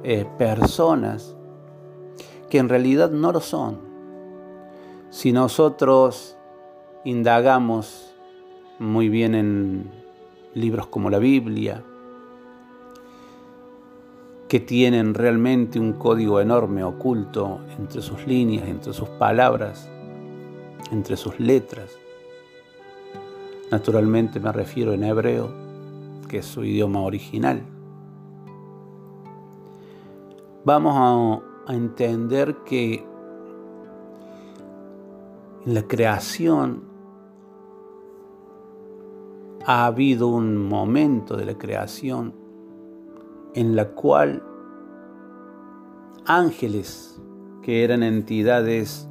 [0.03, 1.35] eh, personas
[2.51, 3.79] que en realidad no lo son.
[5.09, 6.37] Si nosotros
[7.03, 8.13] indagamos
[8.77, 9.91] muy bien en
[10.53, 11.83] libros como la Biblia,
[14.51, 19.89] que tienen realmente un código enorme oculto entre sus líneas, entre sus palabras,
[20.91, 21.97] entre sus letras.
[23.71, 25.53] Naturalmente me refiero en hebreo,
[26.27, 27.63] que es su idioma original.
[30.65, 33.05] Vamos a, entender que
[35.65, 36.83] en la creación
[39.65, 42.40] ha habido un momento de la creación
[43.53, 44.43] en la cual
[46.25, 47.19] ángeles,
[47.61, 49.07] que eran entidades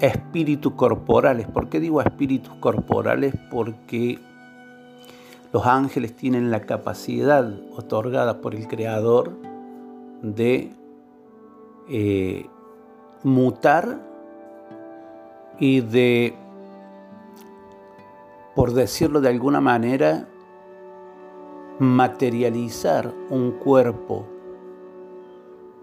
[0.00, 3.34] espíritus corporales, ¿por qué digo espíritus corporales?
[3.50, 4.18] Porque
[5.52, 9.32] los ángeles tienen la capacidad otorgada por el Creador
[10.22, 10.72] de
[11.88, 12.46] eh,
[13.22, 13.98] mutar
[15.58, 16.34] y de,
[18.54, 20.29] por decirlo de alguna manera,
[21.80, 24.26] materializar un cuerpo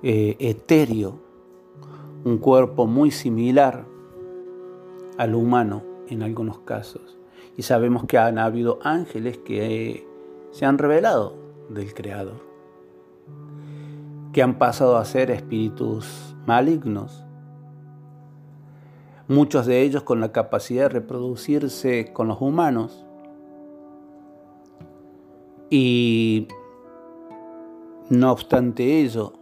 [0.03, 1.27] eh, etéreo
[2.27, 3.85] un cuerpo muy similar
[5.17, 7.17] al humano en algunos casos.
[7.55, 10.05] Y sabemos que han habido ángeles que
[10.51, 11.35] se han revelado
[11.69, 12.41] del Creador,
[14.33, 17.23] que han pasado a ser espíritus malignos,
[19.27, 23.05] muchos de ellos con la capacidad de reproducirse con los humanos.
[25.70, 26.47] Y
[28.09, 29.34] no obstante ello,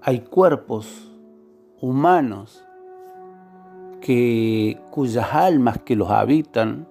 [0.00, 1.10] hay cuerpos
[1.80, 2.64] humanos
[4.00, 6.86] que, cuyas almas que los habitan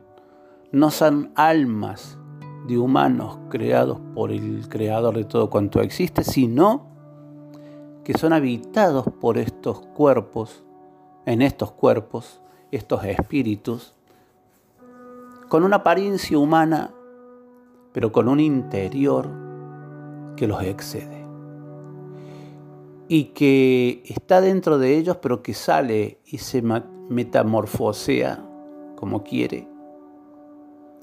[0.72, 2.18] no son almas
[2.68, 6.88] de humanos creados por el creador de todo cuanto existe, sino
[8.04, 10.64] que son habitados por estos cuerpos,
[11.26, 12.42] en estos cuerpos,
[12.72, 13.96] estos espíritus,
[15.48, 16.92] con una apariencia humana,
[17.94, 19.30] pero con un interior
[20.36, 21.24] que los excede
[23.08, 28.44] y que está dentro de ellos, pero que sale y se metamorfosea
[28.96, 29.68] como quiere,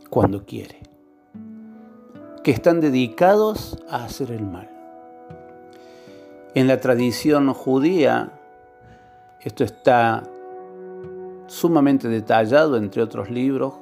[0.09, 0.81] cuando quiere.
[2.43, 4.71] Que están dedicados a hacer el mal.
[6.55, 8.33] En la tradición judía,
[9.43, 10.25] esto está
[11.47, 13.75] sumamente detallado, entre otros libros,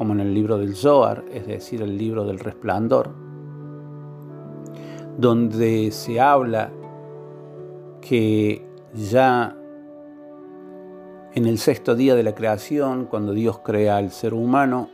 [0.00, 3.10] como en el libro del Zohar, es decir, el libro del resplandor,
[5.18, 6.72] donde se habla
[8.00, 9.54] que ya
[11.34, 14.88] en el sexto día de la creación, cuando Dios crea al ser humano,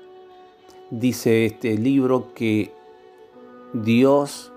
[0.91, 2.75] dice este libro que
[3.75, 4.53] Dios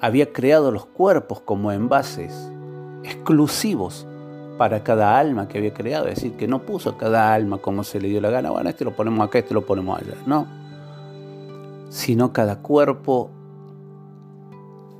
[0.00, 2.50] había creado los cuerpos como envases
[3.04, 4.08] exclusivos
[4.56, 8.00] para cada alma que había creado, es decir, que no puso cada alma como se
[8.00, 10.46] le dio la gana, bueno, este lo ponemos acá, este lo ponemos allá, no,
[11.88, 13.30] sino cada cuerpo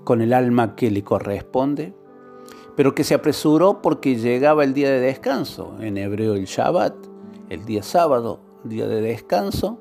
[0.05, 1.95] con el alma que le corresponde
[2.77, 6.95] pero que se apresuró porque llegaba el día de descanso, en hebreo el Shabbat,
[7.49, 9.81] el día sábado, día de descanso,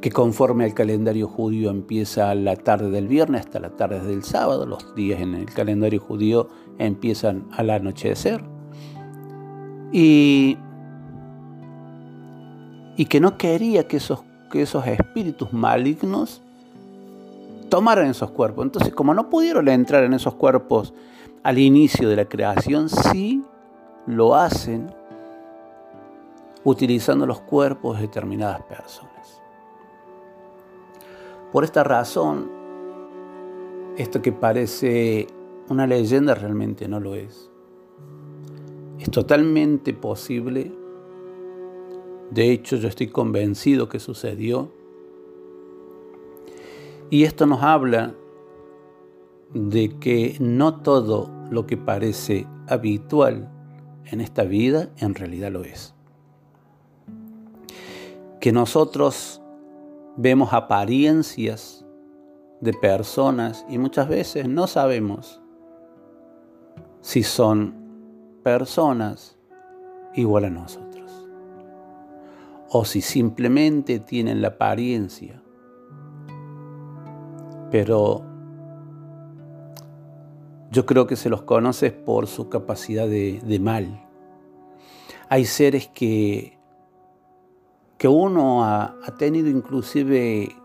[0.00, 4.64] que conforme al calendario judío empieza la tarde del viernes hasta la tarde del sábado,
[4.64, 6.48] los días en el calendario judío
[6.78, 8.42] empiezan al anochecer,
[9.92, 10.56] y,
[12.96, 16.40] y que no quería que esos, que esos espíritus malignos
[17.68, 18.64] tomaran esos cuerpos.
[18.64, 20.94] Entonces, como no pudieron entrar en esos cuerpos
[21.42, 23.42] al inicio de la creación, sí
[24.06, 24.92] lo hacen
[26.64, 29.09] utilizando los cuerpos de determinadas personas.
[31.52, 32.50] Por esta razón,
[33.96, 35.26] esto que parece
[35.68, 37.50] una leyenda realmente no lo es.
[38.98, 40.72] Es totalmente posible,
[42.30, 44.70] de hecho yo estoy convencido que sucedió,
[47.08, 48.14] y esto nos habla
[49.52, 53.50] de que no todo lo que parece habitual
[54.06, 55.94] en esta vida en realidad lo es.
[58.40, 59.39] Que nosotros
[60.16, 61.86] vemos apariencias
[62.60, 65.40] de personas y muchas veces no sabemos
[67.00, 67.74] si son
[68.42, 69.38] personas
[70.14, 71.26] igual a nosotros
[72.68, 75.40] o si simplemente tienen la apariencia
[77.70, 78.24] pero
[80.70, 84.06] yo creo que se los conoce por su capacidad de, mal.
[85.28, 86.58] Hay seres que,
[88.00, 90.56] que uno ha, tenido inclusive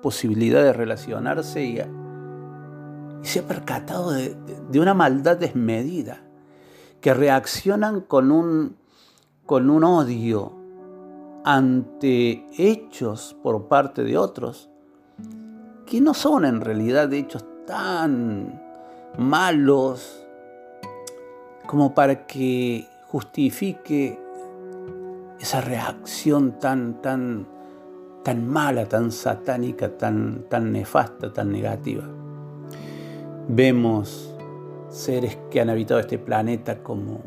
[0.00, 1.80] posibilidad de relacionarse y,
[3.22, 4.36] se ha percatado de,
[4.70, 6.22] de, una maldad desmedida,
[7.00, 8.76] que reaccionan con un,
[9.44, 10.52] con un odio
[11.44, 14.70] ante hechos por parte de otros
[15.86, 18.62] que no son en realidad hechos tan
[19.18, 20.24] malos
[21.66, 24.23] como para que justifique
[25.44, 27.46] esa reacción tan, tan,
[28.22, 32.02] tan mala, tan satánica, tan, tan nefasta, tan negativa.
[33.48, 34.34] Vemos
[34.88, 37.20] seres que han habitado este planeta como,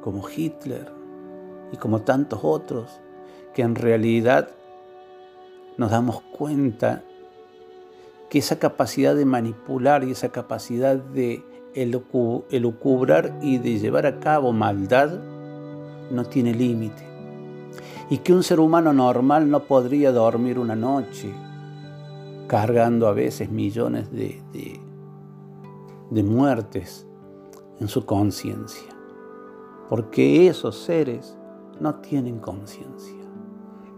[0.00, 0.90] como Hitler
[1.70, 3.02] y como tantos otros,
[3.52, 4.48] que en realidad
[5.76, 7.04] nos damos cuenta
[8.30, 11.44] que esa capacidad de manipular y esa capacidad de
[11.74, 15.20] elucubrar y de llevar a cabo maldad
[16.10, 17.07] no tiene límite.
[18.10, 21.32] Y que un ser humano normal no podría dormir una noche
[22.46, 24.42] cargando a veces millones de,
[26.10, 27.06] de, muertes
[27.78, 28.88] en su conciencia.
[29.88, 31.36] Porque esos seres
[31.80, 33.14] no tienen conciencia.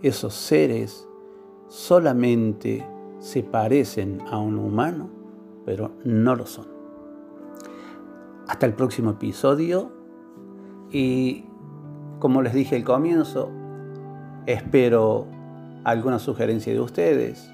[0.02, 1.06] Esos seres
[1.68, 2.84] solamente
[3.20, 5.08] se parecen a un humano,
[5.64, 6.66] pero no lo son.
[8.48, 9.92] hasta el próximo episodio
[10.90, 11.44] y
[12.18, 13.50] como les dije al comienzo,
[14.46, 15.26] espero
[15.84, 17.50] alguna sugerencia de ustedes.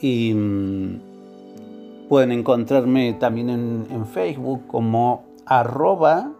[0.00, 6.32] Y mm, pueden encontrarme también en, Facebook como arroba,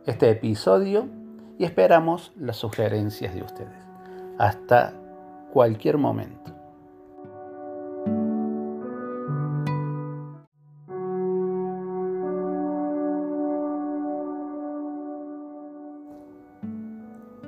[0.06, 1.06] este episodio
[1.58, 3.82] y esperamos las sugerencias de ustedes.
[4.38, 4.94] Hasta
[5.52, 6.52] cualquier momento.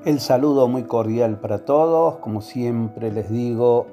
[0.04, 3.86] El saludo muy cordial para todos, como siempre les digo,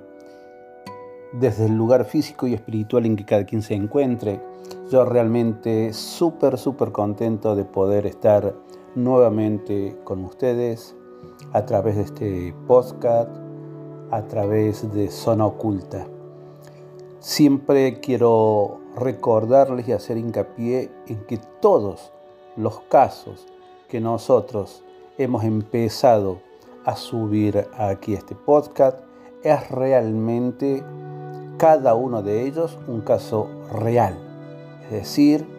[1.33, 4.41] desde el lugar físico y espiritual en que cada quien se encuentre.
[4.89, 8.55] Yo realmente súper, súper contento de poder estar
[8.97, 10.95] nuevamente con ustedes
[11.53, 13.29] a través de este podcast
[14.09, 16.07] a través de Zona Oculta.
[17.19, 22.11] Siempre quiero recordarles y hacer hincapié en que todos
[22.55, 23.45] los casos
[23.87, 24.83] que nosotros
[25.19, 26.39] hemos empezado
[26.83, 28.99] a subir aquí este podcast
[29.43, 30.83] es realmente
[31.57, 34.17] cada uno de ellos un caso real.
[34.85, 35.56] Es decir,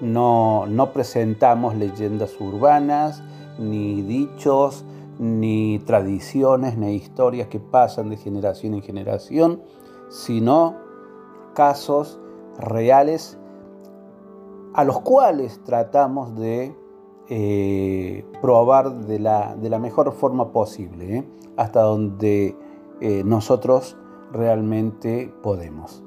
[0.00, 3.22] no, no presentamos leyendas urbanas,
[3.58, 4.84] ni dichos,
[5.18, 9.62] ni tradiciones, ni historias que pasan de generación en generación,
[10.08, 10.74] sino
[11.54, 12.18] casos
[12.58, 13.38] reales
[14.74, 16.74] a los cuales tratamos de
[17.28, 21.24] eh, probar de la, mejor forma posible, ¿eh?
[21.56, 22.56] hasta donde
[23.00, 23.96] eh, nosotros
[24.32, 26.02] realmente podemos.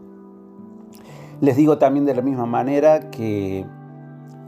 [1.40, 3.66] Les digo también de la misma manera que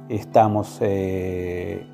[0.10, 1.86] estamos en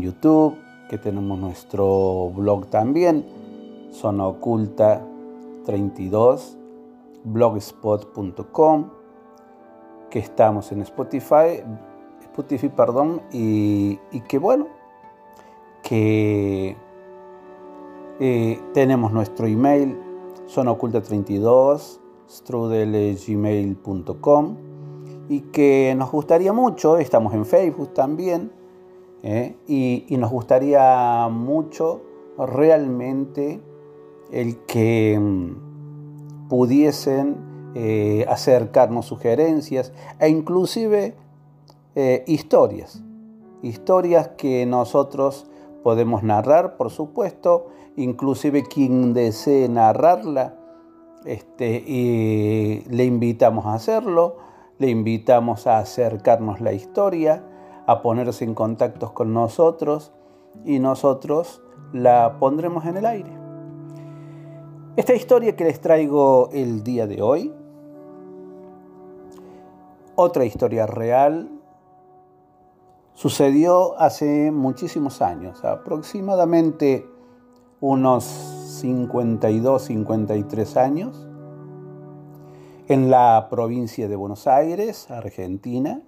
[0.00, 0.56] YouTube,
[0.88, 3.24] que tenemos nuestro blog también,
[3.90, 5.06] Zona Oculta
[5.64, 6.56] 32,
[7.24, 8.90] blogspot.com,
[10.08, 11.62] que estamos en Spotify,
[12.20, 13.98] Spotify, perdón, y,
[14.28, 14.68] que bueno,
[15.82, 16.76] que
[18.20, 19.98] eh, tenemos nuestro email,
[20.48, 21.98] zonaoculta32,
[22.28, 24.56] strudelgmail.com,
[25.28, 28.52] y que nos gustaría mucho, estamos en Facebook también,
[29.22, 29.56] ¿eh?
[29.66, 32.02] y, nos gustaría mucho
[32.38, 33.60] realmente
[34.30, 41.14] el que mm, pudiesen eh, acercarnos sugerencias e inclusive
[41.94, 43.02] eh, historias,
[43.62, 45.46] historias que nosotros
[45.82, 50.56] podemos narrar, por supuesto, inclusive quien desee narrarla,
[51.24, 54.36] este, y le invitamos a hacerlo,
[54.78, 57.44] le invitamos a acercarnos la historia,
[57.86, 60.12] a ponerse en contacto con nosotros
[60.64, 61.62] y nosotros
[61.92, 63.30] la pondremos en el aire.
[64.96, 67.52] Esta historia que les traigo el día de hoy,
[70.14, 71.50] otra historia real,
[73.12, 77.06] sucedió hace muchísimos años, aproximadamente
[77.80, 81.25] unos 52, 53 años,
[82.88, 86.00] en la provincia de Buenos Aires, Argentina,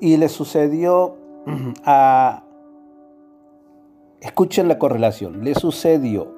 [0.00, 1.16] y le sucedió
[1.84, 2.44] a...
[4.20, 5.44] Escuchen la correlación.
[5.44, 6.34] Le sucedió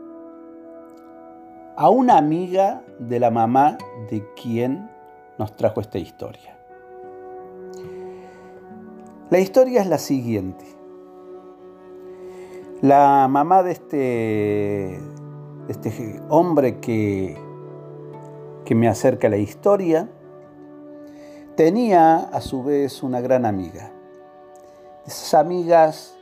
[1.77, 3.79] a una amiga de la mamá
[4.11, 4.91] de quien
[5.39, 6.59] nos trajo esta historia.
[9.31, 10.65] La historia es la siguiente.
[12.83, 15.01] La mamá de este,
[15.69, 17.39] este hombre que,
[18.71, 20.09] que me acerca la historia
[21.57, 23.91] tenía a su vez una gran amiga.
[25.05, 26.17] Esas amigas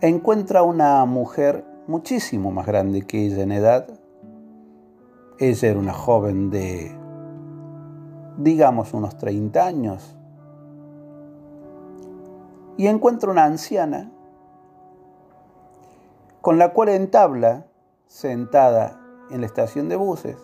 [0.00, 4.00] encuentra una mujer muchísimo más grande que ella en edad.
[5.38, 6.92] Ella era una joven de,
[8.38, 10.16] digamos, unos 30 años.
[12.76, 14.10] Y encuentra una anciana
[16.40, 17.64] con la cual entabla,
[18.06, 19.00] sentada
[19.30, 20.36] en la estación de buses,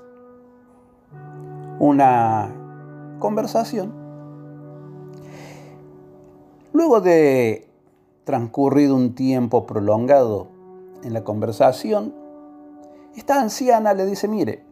[1.78, 2.50] una
[3.18, 3.92] conversación.
[6.72, 7.70] Luego de
[8.24, 10.48] transcurrido un tiempo prolongado
[11.02, 12.14] en la conversación,
[13.16, 14.64] esta anciana le dice, mire,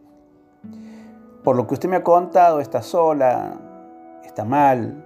[1.43, 3.59] por lo que usted me ha contado, está sola,
[4.23, 5.05] está mal,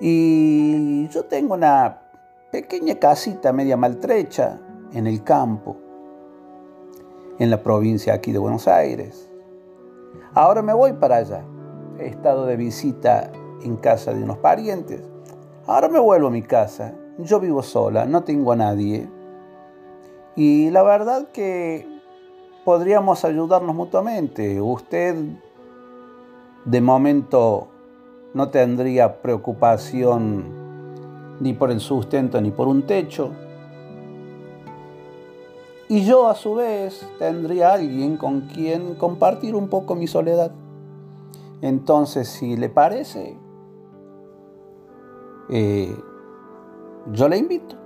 [0.00, 2.02] y yo tengo una
[2.50, 4.60] pequeña casita media maltrecha
[4.92, 5.76] en el campo,
[7.38, 9.28] en la provincia aquí de Buenos Aires.
[10.34, 11.44] Ahora me voy para allá.
[11.98, 13.30] He estado de visita
[13.62, 15.02] en casa de unos parientes
[15.68, 16.94] Ahora me vuelvo a mi casa.
[17.18, 19.06] Yo vivo sola, no tengo a nadie.
[20.34, 21.86] Y la verdad que
[22.64, 24.62] podríamos ayudarnos mutuamente.
[24.62, 25.14] Usted
[26.64, 27.68] de momento
[28.34, 30.44] no tendría preocupación
[31.40, 33.30] ni por el sustento ni por un techo.
[35.88, 40.52] Y yo a su vez tendría alguien con quien compartir un poco mi soledad.
[41.62, 43.38] Entonces, si le parece,
[45.48, 45.96] eh,
[47.12, 47.76] yo le invito.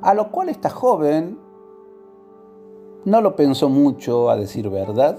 [0.00, 1.38] A lo cual esta joven
[3.04, 5.18] no lo pensó mucho, a decir verdad,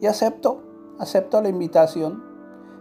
[0.00, 0.62] y aceptó,
[1.00, 2.22] aceptó la invitación,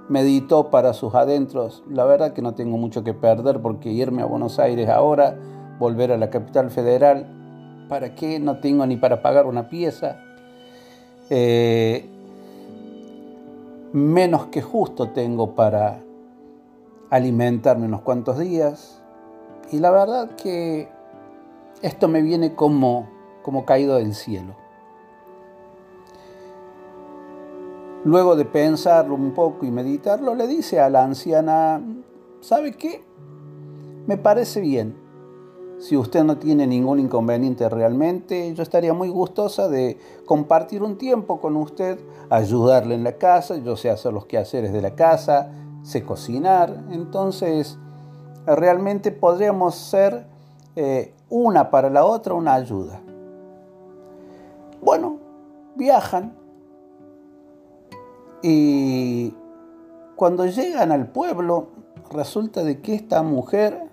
[0.10, 4.26] meditó para sus adentros, la verdad que no tengo mucho que perder porque irme a
[4.26, 5.38] Buenos Aires ahora,
[5.80, 8.40] volver a la capital federal, ¿para qué?
[8.40, 10.18] No tengo ni para pagar una pieza.
[11.30, 12.10] Eh,
[13.94, 16.04] menos que justo tengo para
[17.10, 19.02] alimentarme unos cuantos días.
[19.72, 20.90] Y la verdad que
[21.82, 23.10] esto me viene como,
[23.44, 24.56] como caído del cielo.
[28.06, 31.82] Luego de pensarlo un poco y meditarlo, le dice a la anciana,
[32.40, 33.04] ¿sabe qué?
[34.08, 34.96] Me parece bien.
[35.80, 41.42] Si usted no tiene ningún inconveniente realmente, yo estaría muy gustosa de compartir un tiempo
[41.42, 45.52] con usted, ayudarle en la casa, yo sé hacer los quehaceres de la casa,
[45.84, 47.78] sé cocinar, entonces
[48.46, 50.26] realmente podríamos ser
[50.76, 53.02] eh, una para la otra una ayuda.
[54.82, 55.18] Bueno,
[55.76, 56.39] viajan
[58.42, 59.34] y
[60.16, 61.70] cuando llegan al pueblo
[62.12, 63.90] resulta de que esta mujer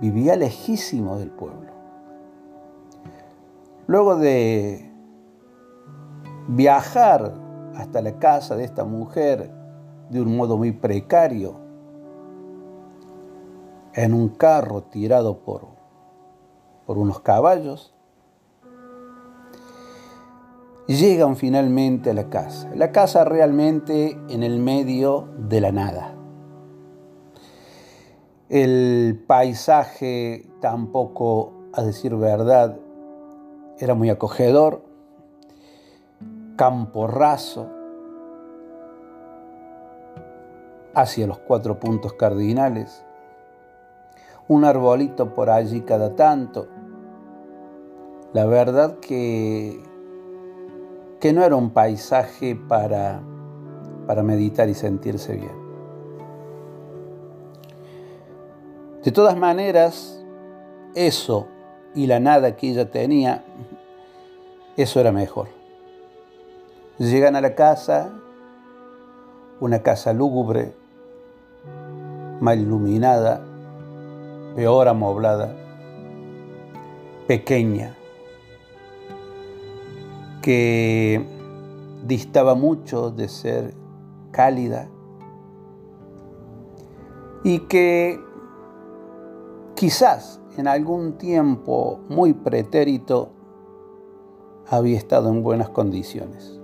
[0.00, 1.72] vivía lejísimo del pueblo.
[3.86, 4.90] Luego de
[6.48, 7.34] viajar
[7.74, 9.50] hasta la casa de esta mujer
[10.10, 11.56] de un modo muy precario
[13.94, 15.68] en un carro tirado por,
[16.86, 17.95] por unos caballos.
[20.86, 22.70] Llegan finalmente a la casa.
[22.74, 26.14] La casa realmente en el medio de la nada.
[28.48, 32.78] El paisaje tampoco, a decir verdad,
[33.80, 34.84] era muy acogedor.
[36.54, 37.68] Campo raso,
[40.94, 43.04] hacia los cuatro puntos cardinales,
[44.48, 46.68] un arbolito por allí cada tanto.
[48.32, 49.82] La verdad que,
[51.20, 53.20] que no era un paisaje para,
[54.06, 55.66] para meditar y sentirse bien.
[59.02, 60.24] De todas maneras,
[60.94, 61.46] eso
[61.94, 63.44] y la nada que ella tenía,
[64.76, 65.48] eso era mejor.
[66.98, 68.12] Llegan a la casa,
[69.60, 70.74] una casa lúgubre,
[72.40, 73.42] mal iluminada,
[74.54, 75.54] peor amoblada,
[77.26, 77.95] pequeña,
[80.46, 81.26] que
[82.06, 83.74] distaba mucho de ser
[84.30, 84.88] cálida
[87.42, 88.20] y que
[89.74, 93.30] quizás en algún tiempo muy pretérito
[94.68, 96.60] había estado en buenas condiciones.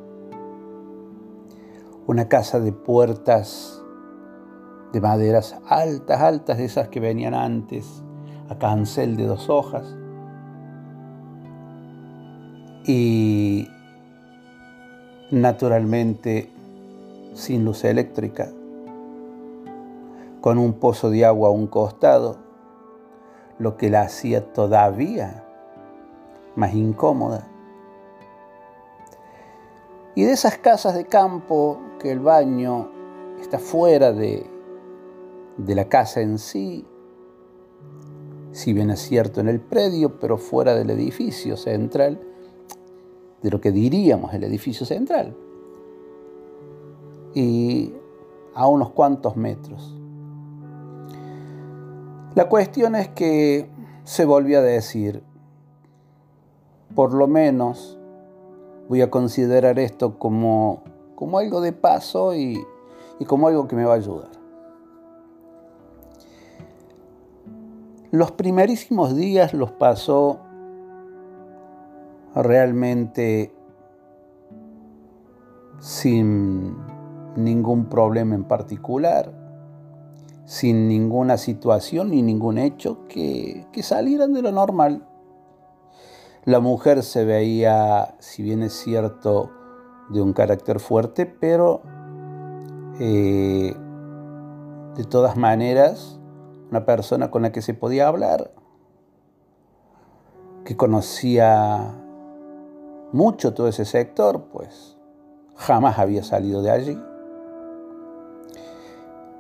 [2.07, 3.83] Una casa de puertas
[4.93, 8.05] de maderas altas, altas, de esas que venían antes,
[8.49, 9.97] a cancel de dos hojas.
[12.85, 13.69] Y
[15.31, 16.51] naturalmente
[17.35, 18.51] sin luz eléctrica,
[20.41, 22.39] con un pozo de agua a un costado,
[23.59, 25.45] lo que la hacía todavía
[26.57, 27.47] más incómoda.
[30.15, 32.91] Y de esas casas de campo que el baño
[33.41, 34.45] está fuera de,
[35.57, 36.87] de la casa en sí,
[38.51, 42.21] si bien es cierto en el predio, pero fuera del edificio central,
[43.43, 45.37] de lo que diríamos el edificio central,
[47.35, 47.93] y
[48.55, 49.97] a unos cuantos metros.
[52.35, 53.69] La cuestión es que
[54.05, 55.23] se volvió a decir,
[56.95, 57.99] por lo menos
[58.89, 60.83] voy a considerar esto como,
[61.15, 62.63] como algo de paso y,
[63.19, 64.31] y como algo que me va a ayudar.
[68.11, 70.41] Los primerísimos días los pasó
[72.35, 73.53] realmente
[75.79, 76.77] sin
[77.37, 79.33] ningún problema en particular,
[80.45, 85.09] sin ninguna situación ni ningún hecho que, salieran de lo normal.
[86.45, 89.51] La mujer se veía, si bien es cierto,
[90.11, 91.83] de un carácter fuerte, pero
[93.01, 93.75] eh,
[94.97, 96.21] de todas maneras,
[96.71, 98.53] una persona con la que se podía hablar,
[100.65, 102.02] que conocía
[103.13, 104.97] mucho todo ese sector, pues
[105.57, 106.99] jamás había salido de allí.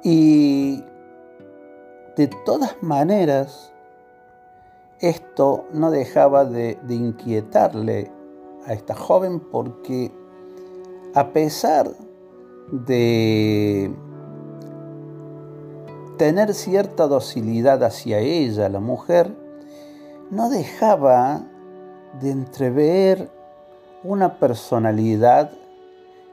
[0.04, 0.82] Y
[2.16, 3.72] de todas maneras,
[5.00, 8.10] esto no dejaba de, inquietarle
[8.66, 10.12] a esta joven porque
[11.14, 11.90] a pesar
[12.70, 13.92] de
[16.18, 19.34] tener cierta docilidad hacia ella, la mujer,
[20.30, 21.42] no dejaba
[22.20, 23.30] de entrever
[24.04, 25.50] una personalidad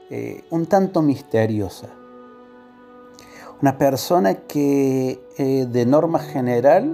[0.09, 1.87] eh, un tanto misteriosa.
[3.61, 6.89] Una persona que eh, de norma general,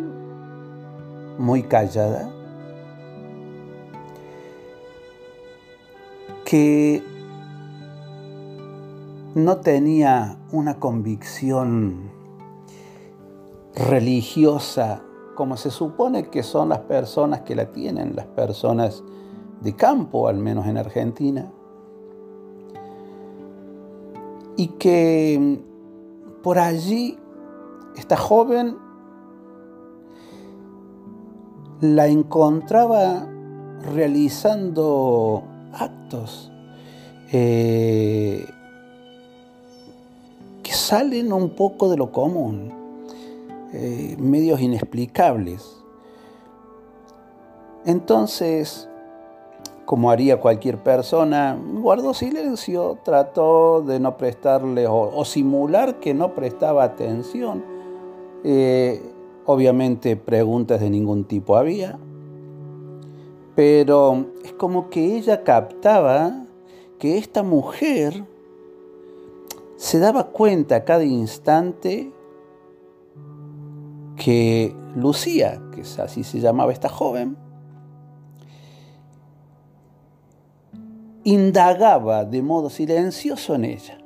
[1.38, 2.30] muy callada,
[6.44, 7.04] que
[9.36, 12.12] no tenía una convicción
[13.76, 15.02] religiosa
[15.36, 19.04] como se supone que son las personas que la tienen, las personas
[19.62, 21.52] de campo, al menos en Argentina,
[24.58, 25.60] y que
[26.44, 27.18] por allí
[27.96, 28.78] esta joven
[31.82, 33.28] la encontraba
[33.94, 35.44] realizando
[35.74, 36.52] actos
[37.32, 38.46] eh,
[40.64, 42.72] que salen un poco de lo común,
[43.74, 45.84] eh, medios inexplicables.
[47.86, 48.90] Entonces,
[49.86, 56.84] como haría cualquier persona, guardó silencio, trató de no prestarle o, simular que no prestaba
[56.84, 57.64] atención.
[58.44, 59.02] Eh,
[59.46, 62.00] obviamente preguntas de ningún tipo había,
[63.56, 66.46] pero es como que ella captaba
[67.00, 68.26] que esta mujer
[69.78, 72.12] se daba cuenta a cada instante
[74.16, 77.38] que Lucía, que así se llamaba esta joven,
[81.26, 83.98] indagaba de modo silencioso en ella.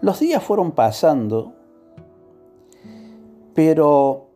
[0.00, 1.52] Los días fueron pasando,
[3.54, 4.30] pero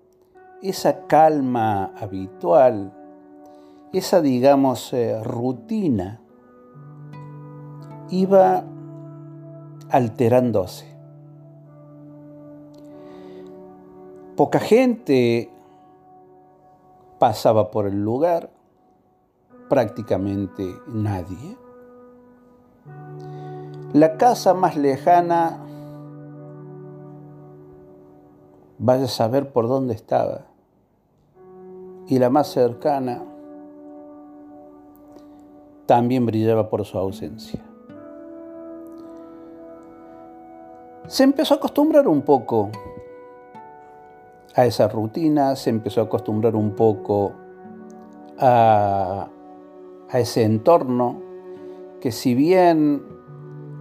[0.60, 2.92] esa calma habitual,
[3.94, 6.20] esa, digamos, eh, rutina,
[8.10, 8.64] iba
[9.88, 10.94] alterándose.
[14.36, 15.53] Poca gente
[17.18, 18.50] pasaba por el lugar,
[19.68, 21.56] prácticamente nadie.
[23.92, 25.60] La casa más lejana
[28.78, 30.46] vaya a saber por dónde estaba.
[32.06, 33.22] Y la más cercana
[35.86, 37.62] también brillaba por su ausencia.
[41.06, 42.70] Se empezó a acostumbrar un poco
[44.54, 47.32] a esa rutina, se empezó a acostumbrar un poco
[48.38, 49.28] a,
[50.08, 51.20] a ese entorno
[52.00, 53.02] que si bien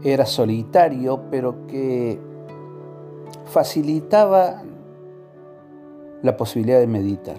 [0.03, 2.19] era solitario, pero que
[3.45, 4.63] facilitaba
[6.21, 7.37] la posibilidad de meditar,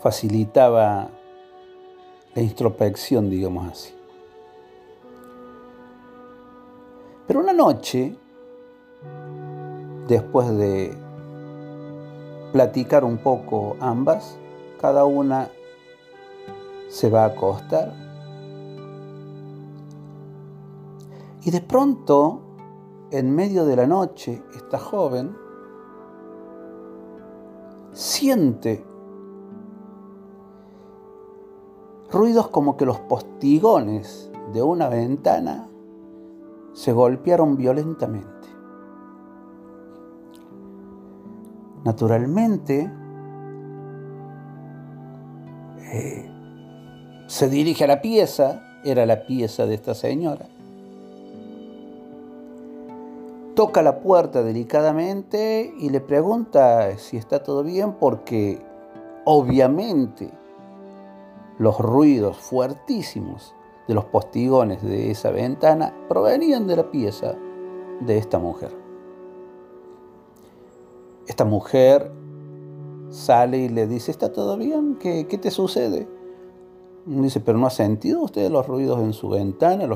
[0.00, 1.10] facilitaba
[2.34, 3.94] la introspección, digamos así.
[7.26, 8.16] Pero una noche,
[10.08, 10.94] después de
[12.52, 14.36] platicar un poco ambas,
[14.80, 15.50] cada una
[16.88, 17.92] se va a acostar.
[21.42, 22.40] Y de pronto,
[23.10, 25.36] en medio de la noche, esta joven
[27.92, 28.84] siente
[32.10, 35.68] ruidos como que los postigones de una ventana
[36.72, 38.33] se golpearon violentamente.
[41.84, 42.90] Naturalmente,
[45.92, 46.30] eh,
[47.26, 50.46] se dirige a la pieza, era la pieza de esta señora.
[53.54, 58.60] Toca la puerta delicadamente y le pregunta si está todo bien porque
[59.24, 60.30] obviamente
[61.58, 63.54] los ruidos fuertísimos
[63.86, 67.34] de los postigones de esa ventana provenían de la pieza
[68.00, 68.83] de esta mujer.
[71.26, 72.12] Esta mujer
[73.08, 74.96] sale y le dice, ¿está todo bien?
[75.00, 76.08] ¿Qué, te sucede?
[77.06, 79.86] dice, pero ¿no ha sentido usted los ruidos en su ventana?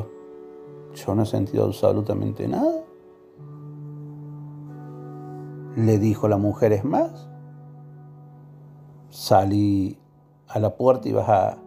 [0.95, 2.85] Yo no he sentido absolutamente nada.
[5.76, 7.29] Le dijo la mujer, es más.
[9.11, 9.99] Salí
[10.49, 11.59] a la puerta y vas a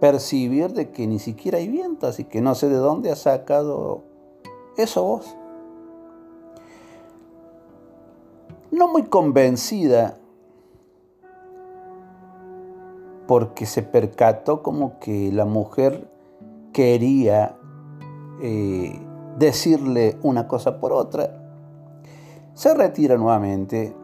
[0.00, 4.02] percibir de que ni siquiera hay viento, así que no sé de dónde ha sacado
[4.76, 5.36] eso vos.
[8.72, 10.18] No muy convencida,
[13.26, 16.10] porque se percató como que la mujer
[16.72, 17.56] quería
[18.40, 18.98] eh,
[19.38, 21.38] decirle una cosa por otra,
[22.54, 23.94] se retira nuevamente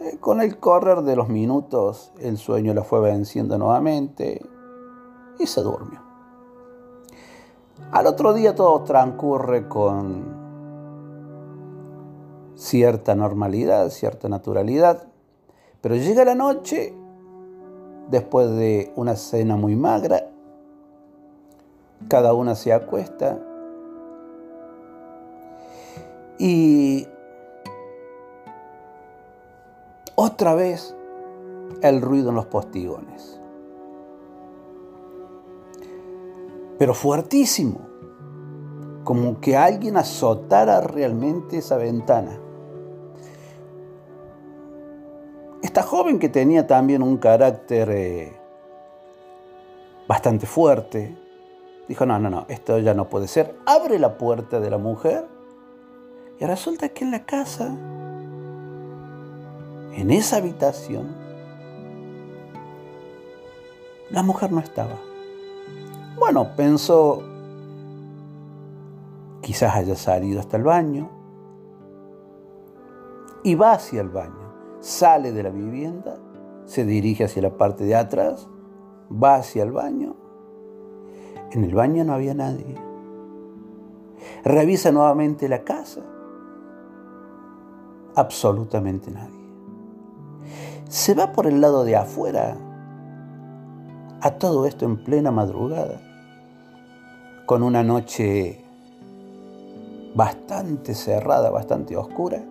[0.00, 4.40] eh, con el correr de los minutos, el sueño la fue venciendo nuevamente
[5.38, 6.00] y se durmió.
[7.92, 10.45] Al otro día todo transcurre con
[12.56, 15.06] cierta normalidad, cierta naturalidad,
[15.80, 16.94] pero llega la noche,
[18.10, 20.30] después de una cena muy magra,
[22.08, 23.38] cada una se acuesta
[26.38, 27.06] y
[30.14, 30.94] otra vez
[31.82, 33.40] el ruido en los postigones.
[36.78, 37.80] Pero fuertísimo,
[39.04, 42.38] como que alguien azotara realmente esa ventana.
[45.66, 48.32] Esta joven que tenía también un carácter eh,
[50.06, 51.18] bastante fuerte,
[51.88, 53.56] dijo, no, no, no, esto ya no puede ser.
[53.66, 55.26] Abre la puerta de la mujer
[56.38, 57.76] y resulta que en la casa
[59.92, 61.08] en esa habitación,
[64.10, 65.00] la mujer no estaba.
[66.16, 67.24] Bueno, pensó,
[69.42, 71.10] quizás haya salido hasta el baño,
[73.42, 74.45] y va hacia el baño,
[74.80, 76.16] sale de la vivienda,
[76.64, 78.48] se dirige hacia la parte de atrás,
[79.10, 80.16] va hacia el baño.
[81.52, 82.74] En el baño no había nadie.
[84.44, 86.02] Revisa nuevamente la casa.
[88.14, 89.46] Absolutamente nadie
[90.88, 92.56] se va por el lado de afuera
[94.20, 96.00] a todo esto en plena madrugada,
[97.44, 98.64] con una noche
[100.14, 102.42] bastante cerrada, bastante oscura.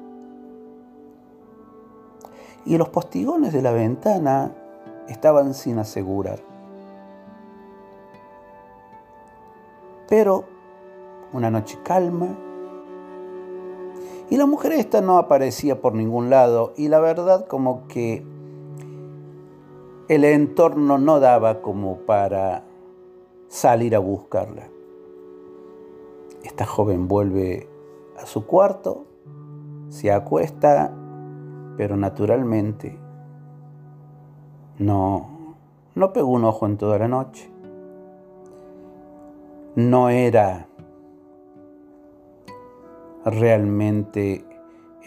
[2.66, 4.52] Y los postigones de la ventana
[5.08, 6.40] estaban sin asegurar.
[10.08, 10.46] Pero
[11.34, 12.36] una noche calma,
[14.30, 18.26] y la mujer esta no aparecía por ningún lado y la verdad como que
[20.08, 22.64] el entorno no daba como para
[23.48, 24.70] salir a buscarla.
[26.44, 27.70] Esta joven vuelve
[28.18, 29.06] a su cuarto,
[29.90, 30.96] se acuesta,
[31.78, 32.98] pero naturalmente
[34.78, 35.56] no,
[35.96, 37.50] no pegó un ojo en toda la noche.
[39.76, 40.68] No era
[43.26, 44.46] realmente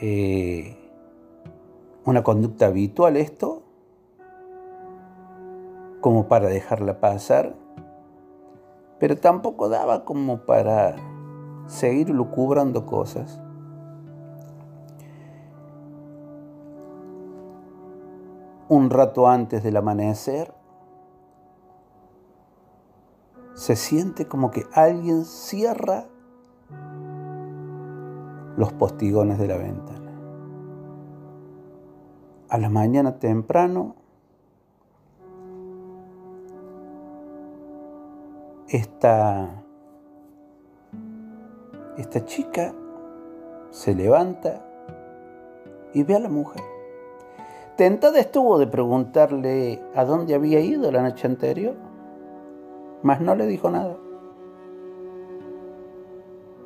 [0.00, 0.76] eh,
[2.04, 3.62] una conducta habitual esto,
[6.00, 7.54] como para dejarla pasar,
[8.98, 10.96] pero tampoco daba como para
[11.66, 13.40] seguir lucubrando cosas.
[18.68, 20.52] Un rato antes del amanecer,
[23.54, 26.06] se siente como que alguien cierra
[28.56, 30.12] los postigones de la ventana.
[32.50, 33.96] A la mañana temprano,
[38.68, 39.64] esta,
[41.96, 42.74] esta chica
[43.70, 44.64] se levanta
[45.94, 46.77] y ve a la mujer.
[47.78, 51.76] Tentada estuvo de preguntarle a dónde había ido la noche anterior,
[53.04, 53.96] mas no le dijo nada.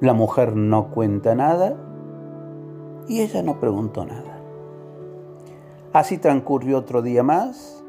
[0.00, 1.76] La mujer no cuenta nada
[3.08, 4.40] y ella no preguntó nada.
[5.92, 7.84] Así transcurrió otro día más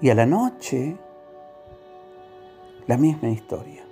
[0.00, 0.98] y a la noche
[2.86, 3.84] la misma historia.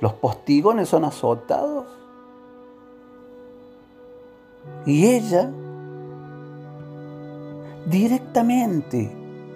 [0.00, 1.88] Los postigones son azotados
[4.86, 5.50] y ella
[7.86, 9.10] directamente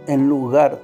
[0.06, 0.80] en lugar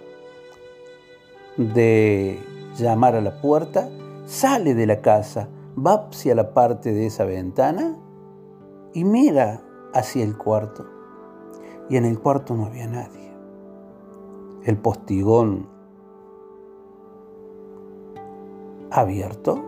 [1.56, 2.38] de
[2.76, 3.88] llamar a la puerta,
[4.26, 7.96] sale de la casa, va hacia la parte de esa ventana
[8.92, 9.62] y mira
[9.94, 10.86] hacia el cuarto.
[11.88, 13.32] Y en el cuarto no había nadie.
[14.64, 15.68] El postigón
[18.90, 19.62] abierto,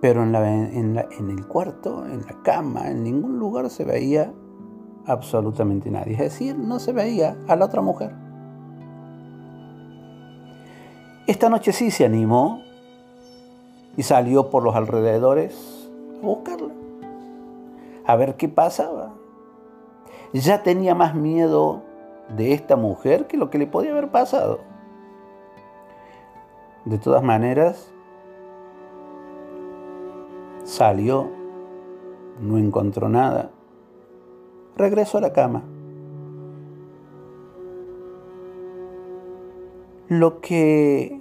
[0.00, 4.32] pero en, en, el cuarto, en la cama, en ningún lugar se veía
[5.08, 6.12] absolutamente nadie.
[6.12, 8.12] Es decir, no se veía a la otra mujer.
[11.26, 12.62] Esta noche sí se animó
[13.96, 15.90] y salió por los alrededores
[16.22, 16.72] a buscarla,
[18.06, 19.12] a ver qué pasaba.
[20.32, 21.82] Ya tenía más miedo
[22.36, 24.60] de esta mujer que lo que le podía haber pasado.
[26.84, 27.90] De todas maneras,
[30.64, 31.28] salió,
[32.40, 33.50] no encontró nada,
[34.78, 35.64] regresó a la cama.
[40.08, 41.20] Lo que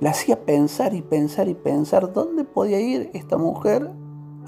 [0.00, 3.88] le hacía pensar y pensar y pensar dónde podía ir esta mujer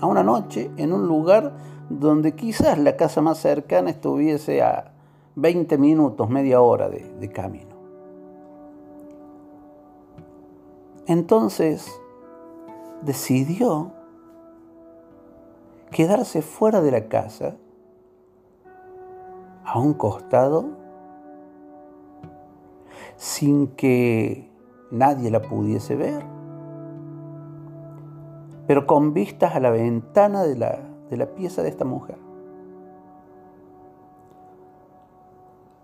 [0.01, 1.57] a una noche en un lugar
[1.89, 4.93] donde quizás la casa más cercana estuviese a
[5.37, 7.75] 20 minutos, media hora de, de camino.
[11.07, 11.87] Entonces
[13.03, 13.93] decidió
[15.95, 17.55] quedarse fuera de la casa,
[19.65, 20.71] a un costado,
[23.15, 24.51] sin que
[24.91, 26.25] nadie la pudiese ver,
[28.67, 30.81] pero con vistas a la ventana de la,
[31.11, 32.19] de la pieza de esta mujer.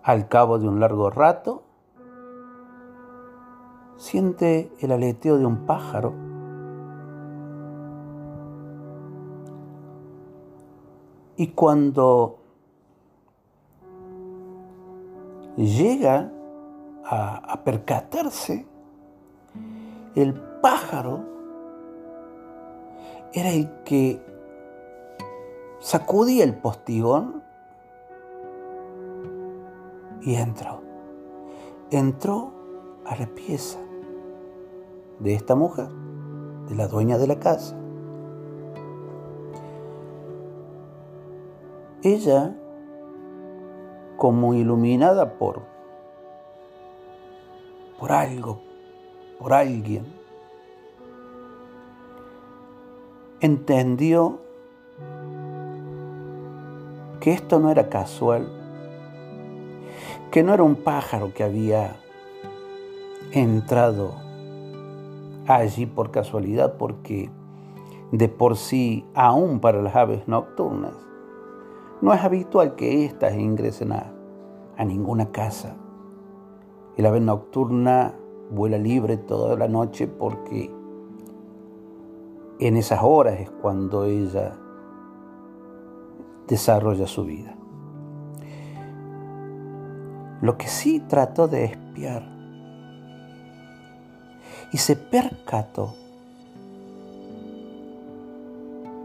[0.02, 1.62] Al cabo de un largo rato,
[3.96, 6.29] siente el aleteo de un pájaro.
[11.36, 12.38] Y cuando
[15.56, 16.30] llega
[17.04, 18.66] a, percatarse,
[20.14, 21.24] el pájaro
[23.32, 24.20] era el que
[25.80, 27.42] sacudía el postigón
[30.22, 30.80] y entró.
[31.90, 32.52] Entró
[33.06, 33.78] a la pieza
[35.18, 35.88] de esta mujer,
[36.68, 37.79] de la dueña de la casa.
[42.02, 42.56] Ella,
[44.16, 45.60] como iluminada por,
[47.98, 48.62] por algo,
[49.38, 50.06] por alguien,
[53.40, 54.40] entendió
[57.20, 58.48] que esto no era casual,
[60.30, 61.96] que no era un pájaro que había
[63.32, 64.14] entrado
[65.46, 67.30] allí por casualidad, porque
[68.10, 70.94] de por sí, aún para las aves nocturnas,
[72.00, 74.14] no es habitual que éstas ingresen a,
[74.84, 75.76] ninguna casa.
[76.96, 78.14] El ave nocturna
[78.50, 80.74] vuela libre toda la noche porque
[82.58, 84.56] en esas horas es cuando ella
[86.48, 87.54] desarrolla su vida.
[90.40, 92.26] Lo que sí trató de espiar
[94.72, 95.94] y se percató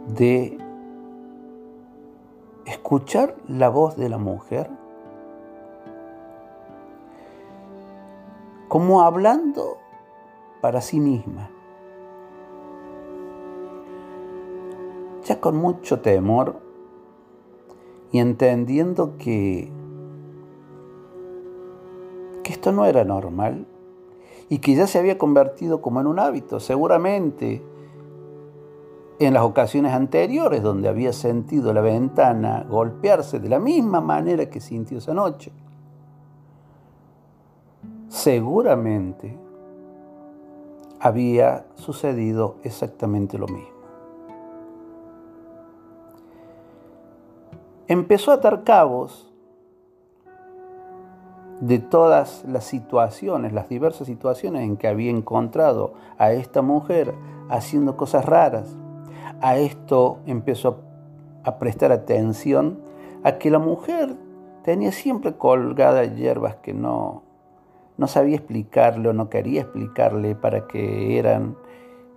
[0.08, 0.65] de
[2.66, 4.70] escuchar la voz de la mujer
[8.68, 9.78] como hablando
[10.62, 11.50] para sí misma.
[15.26, 16.58] ya con mucho temor
[18.12, 19.70] y entendiendo que,
[22.44, 23.66] que esto no era normal
[24.50, 27.64] y que ya se había convertido como en un hábito, seguramente
[29.20, 34.60] en las ocasiones anteriores donde había sentido la ventana golpearse de la misma manera que
[34.60, 35.52] sintió esa noche.
[38.10, 39.38] Seguramente
[41.00, 43.76] había sucedido exactamente lo mismo.
[47.88, 49.32] Empezó a atar cabos
[51.60, 57.14] de todas las situaciones, las diversas situaciones en que había encontrado a esta mujer
[57.50, 58.76] haciendo cosas raras.
[59.46, 60.80] A esto empezó
[61.44, 62.80] a prestar atención
[63.24, 64.16] a que la mujer
[64.64, 67.22] tenía siempre colgadas hierbas que no,
[67.96, 71.56] no sabía explicarle o no quería explicarle para que eran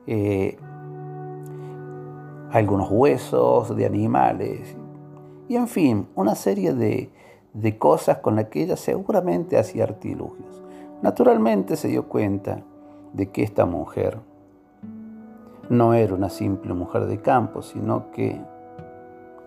[0.07, 0.57] eh,
[2.51, 4.75] algunos huesos de animales
[5.49, 7.11] y en fin, una serie de,
[7.53, 10.63] de cosas con las que ella seguramente hacía artilugios.
[11.03, 12.63] Naturalmente se dio cuenta
[13.13, 14.19] de que esta mujer
[15.69, 18.41] no era una simple mujer de campo, sino que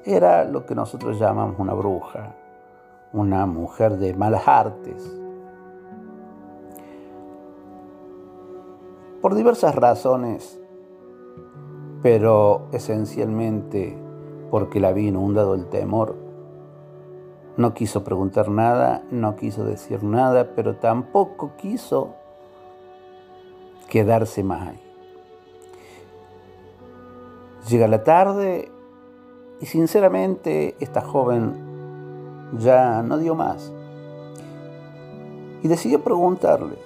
[0.05, 2.35] era lo que nosotros llamamos una bruja,
[3.13, 5.21] una mujer de malas artes,
[9.21, 10.59] por diversas razones,
[12.01, 13.97] pero esencialmente
[14.49, 16.15] porque la había inundado el temor.
[17.57, 22.15] No quiso preguntar nada, no quiso decir nada, pero tampoco quiso
[23.87, 24.90] quedarse más ahí.
[27.69, 28.71] Llega la tarde
[29.59, 31.71] y sinceramente esta joven
[32.57, 33.71] ya no dio más.
[35.61, 36.77] Y decidió preguntarle.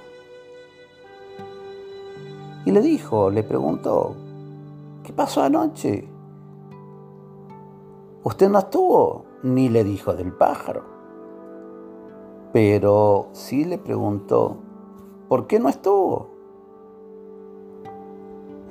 [2.65, 4.15] Y le dijo, le preguntó,
[5.03, 6.09] ¿qué pasó anoche?
[8.23, 10.84] Usted no estuvo, ni le dijo del pájaro.
[12.51, 14.57] Pero sí le preguntó,
[15.30, 16.34] ¿por qué no estuvo?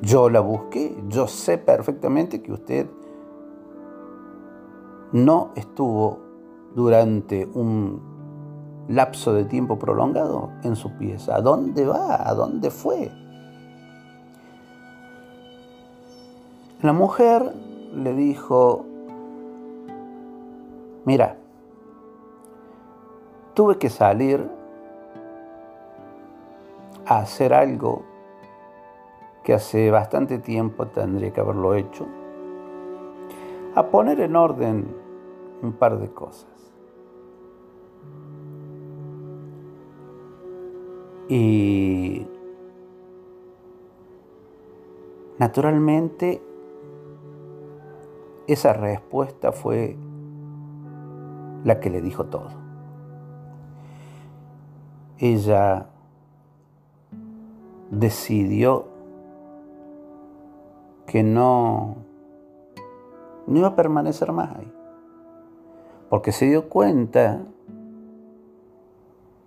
[0.05, 2.87] Yo la busqué, yo sé perfectamente que usted
[5.13, 6.19] no estuvo
[6.75, 8.03] durante un
[8.89, 11.37] lapso de tiempo prolongado en su pieza.
[11.37, 12.29] ¿A dónde va?
[12.29, 13.11] ¿A dónde fue?
[16.83, 17.55] La mujer
[17.95, 18.85] le dijo,
[21.07, 21.39] mira,
[23.55, 24.51] tuve que salir
[27.07, 28.14] a hacer algo
[29.45, 32.07] que hace bastante tiempo tendría que haberlo hecho,
[33.75, 34.87] a poner en orden
[35.63, 36.49] un par de cosas.
[41.29, 42.27] Y
[45.39, 46.43] naturalmente
[48.47, 49.97] esa respuesta fue
[51.65, 52.51] la que le dijo todo.
[55.19, 55.89] Ella
[57.91, 58.94] decidió
[61.07, 61.97] que no,
[63.47, 64.73] no iba a permanecer más ahí,
[66.09, 67.43] porque se dio cuenta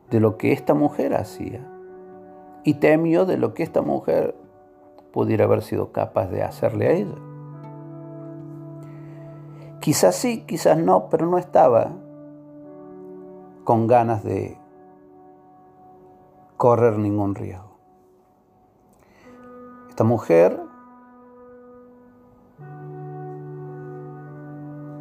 [0.10, 1.68] de lo que esta mujer hacía
[2.64, 4.36] y temió de lo que esta mujer
[5.12, 7.16] pudiera haber sido capaz de hacerle a ella.
[9.80, 11.92] Quizás sí, quizás no, pero no estaba
[13.64, 14.58] con ganas de
[16.58, 17.78] correr ningún riesgo.
[19.90, 20.60] Esta mujer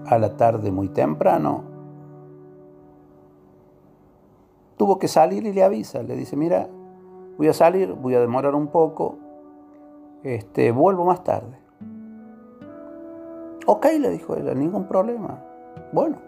[0.08, 1.76] a la tarde muy temprano
[4.76, 6.68] tuvo que salir y le avisa, le dice, mira,
[7.38, 9.16] voy a salir, voy a demorar un poco,
[10.22, 11.58] este, vuelvo más tarde.
[13.66, 15.42] Ok, le dijo ella, ningún problema.
[15.92, 16.18] Bueno,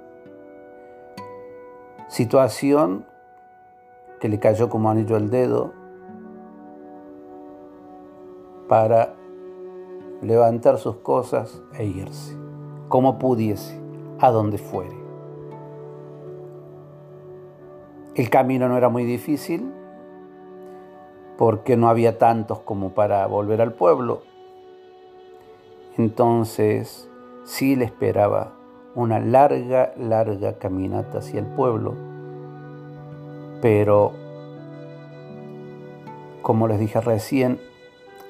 [2.09, 3.07] situación
[4.19, 5.73] que le cayó como anillo al dedo
[8.69, 9.15] para
[10.21, 12.37] levantar sus cosas e irse,
[12.89, 13.79] como pudiese,
[14.19, 14.97] a donde fuere.
[18.15, 19.73] El camino no era muy difícil
[21.37, 24.23] porque no había tantos como para volver al pueblo.
[25.97, 27.09] Entonces
[27.45, 28.55] sí le esperaba
[28.95, 31.95] una larga, larga caminata hacia el pueblo,
[33.63, 34.13] pero
[36.43, 37.61] como les dije recién,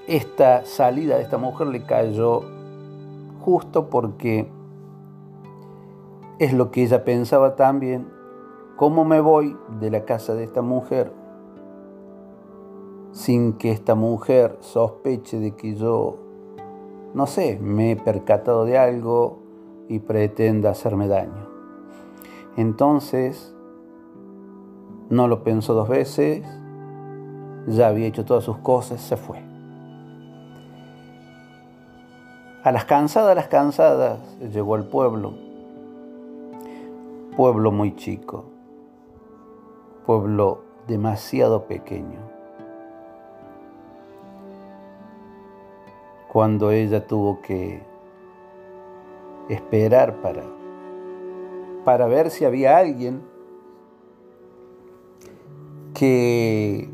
[0.06, 2.57] esta salida de esta mujer le cayó
[3.40, 4.50] justo porque
[6.38, 8.08] es lo que ella pensaba también,
[8.76, 11.12] ¿cómo me voy de la casa de esta mujer
[13.12, 16.18] sin que esta mujer sospeche de que yo
[17.14, 19.38] no sé, me he percatado de algo
[19.88, 21.48] y pretenda hacerme daño.
[22.56, 23.54] Entonces,
[25.08, 26.44] no lo pensó dos veces,
[27.66, 29.47] ya había hecho todas sus cosas, se fue.
[32.68, 35.32] A las cansadas, las cansadas, llegó al pueblo.
[37.34, 38.44] Pueblo muy chico,
[40.04, 42.20] pueblo demasiado pequeño.
[46.30, 47.80] Cuando ella tuvo que
[49.48, 50.42] esperar para,
[51.86, 53.22] para ver si había alguien
[55.94, 56.90] que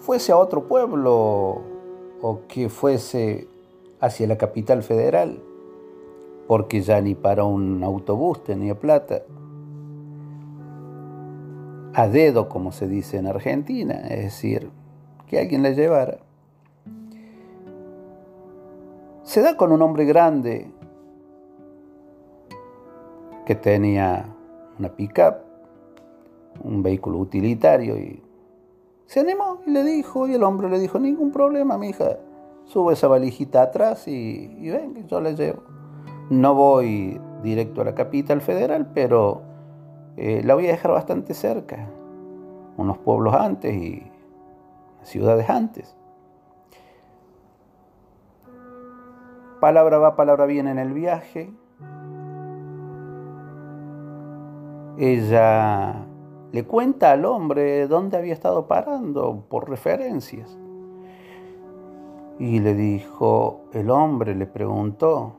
[0.00, 1.62] fuese a otro pueblo
[2.20, 3.46] o que fuese
[4.00, 5.42] hacia la capital federal,
[6.46, 9.22] porque ya ni para un autobús tenía plata.
[11.94, 14.70] A dedo, como se dice en Argentina, es decir,
[15.26, 16.18] que alguien la llevara.
[19.22, 20.70] Se da con un hombre grande
[23.44, 24.24] que tenía
[24.78, 25.36] una pickup,
[26.62, 28.22] un vehículo utilitario y
[29.06, 32.18] se animó y le dijo, y el hombre le dijo, ningún problema, mi hija,
[32.68, 35.62] subo esa valijita atrás y, y ven, yo la llevo.
[36.30, 39.42] No voy directo a la capital federal, pero
[40.16, 41.88] eh, la voy a dejar bastante cerca,
[42.76, 44.10] unos pueblos antes y
[45.02, 45.96] ciudades antes.
[49.60, 51.50] Palabra va, palabra viene en el viaje.
[54.98, 56.04] Ella
[56.52, 60.58] le cuenta al hombre dónde había estado parando por referencias.
[62.38, 65.36] Y le dijo, el hombre le preguntó,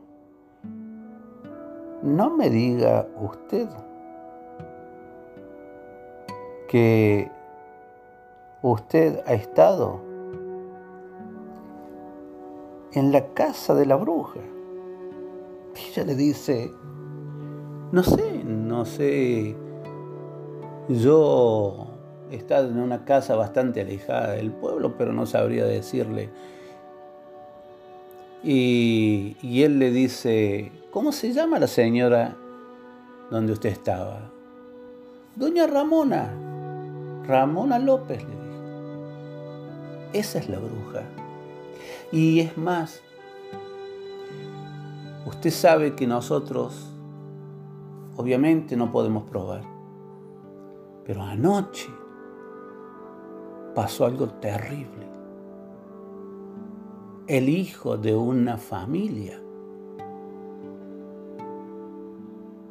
[2.04, 3.68] no me diga usted
[6.68, 7.32] que
[8.62, 10.02] usted ha estado
[12.94, 14.40] en la casa de la bruja.
[15.76, 16.72] Y ella le dice,
[17.92, 19.56] no sé, no sé,
[20.90, 21.88] yo
[22.32, 26.30] he estado en una casa bastante alejada del pueblo, pero no sabría decirle.
[28.44, 32.38] Y, él le dice, ¿cómo se llama la señora
[33.30, 34.32] donde usted estaba?
[35.36, 36.34] Doña Ramona,
[37.26, 38.40] Ramona López, le dijo.
[40.14, 41.04] Esa es la bruja.
[42.12, 43.02] Y es más,
[45.26, 46.90] usted sabe que nosotros
[48.16, 49.62] obviamente no podemos probar.
[51.06, 51.90] Pero anoche
[53.76, 55.08] pasó algo terrible.
[57.30, 59.40] El hijo de una familia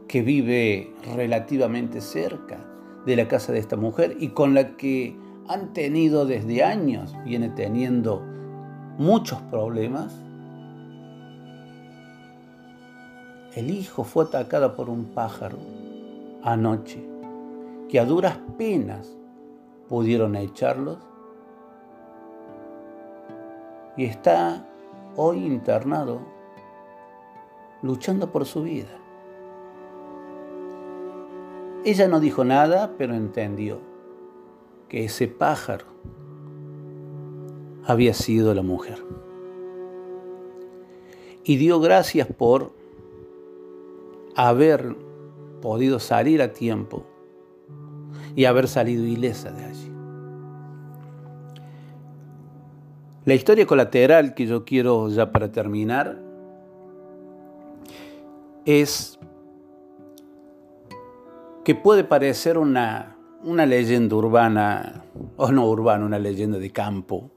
[0.08, 2.58] que vive relativamente cerca
[3.06, 5.16] de la casa de esta mujer y con la que
[5.46, 8.20] han tenido desde años, viene teniendo
[8.98, 10.12] muchos problemas,
[13.54, 15.58] el hijo fue atacado por un pájaro
[16.42, 17.00] anoche,
[17.88, 19.16] que a duras penas
[19.88, 20.98] pudieron echarlos,
[23.98, 24.64] y está
[25.16, 26.20] hoy internado
[27.82, 28.96] luchando por su vida.
[31.84, 33.80] Ella no dijo nada, pero entendió
[34.88, 35.86] que ese pájaro
[37.84, 39.04] había sido la mujer.
[41.42, 42.72] Y dio gracias por
[44.36, 44.94] haber
[45.60, 47.04] podido salir a tiempo
[48.36, 49.87] y haber salido ilesa de allí.
[53.28, 56.18] La historia colateral que yo quiero ya para terminar
[58.64, 59.18] es
[61.62, 65.04] que puede parecer una, una leyenda urbana,
[65.36, 67.30] o no urbana, una leyenda de campo,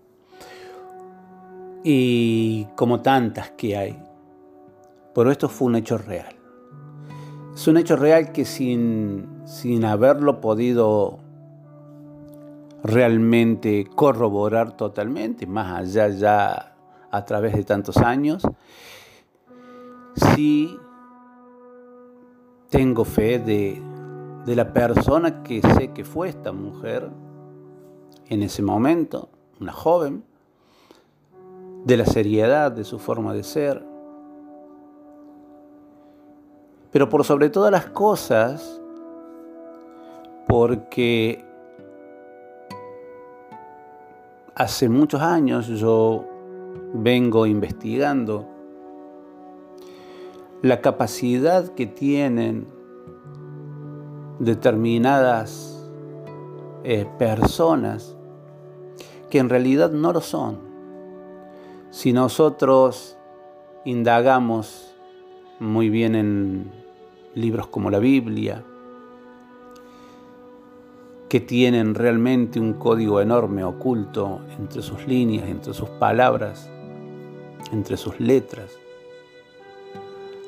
[1.83, 4.01] y como tantas que hay,
[5.13, 6.33] pero esto fue un hecho real.
[7.53, 11.19] Es un hecho real que sin, sin haberlo podido
[12.83, 16.75] realmente corroborar totalmente, más allá ya
[17.11, 18.43] a través de tantos años,
[20.15, 20.77] sí
[22.69, 23.81] tengo fe de,
[24.45, 27.09] de la persona que sé que fue esta mujer
[28.29, 29.29] en ese momento,
[29.59, 30.23] una joven,
[31.83, 33.83] de la seriedad de su forma de ser,
[36.91, 38.81] pero por sobre todas las cosas,
[40.47, 41.45] porque
[44.55, 46.25] hace muchos años yo
[46.93, 48.47] vengo investigando
[50.61, 52.67] la capacidad que tienen
[54.39, 55.89] determinadas
[56.83, 58.15] eh, personas
[59.29, 60.59] que en realidad no lo son.
[61.89, 63.17] Si nosotros
[63.85, 64.95] indagamos
[65.59, 66.71] muy bien en
[67.33, 68.63] libros como la Biblia,
[71.31, 76.69] que tienen realmente un código enorme oculto entre sus líneas, entre sus palabras,
[77.71, 78.77] entre sus letras.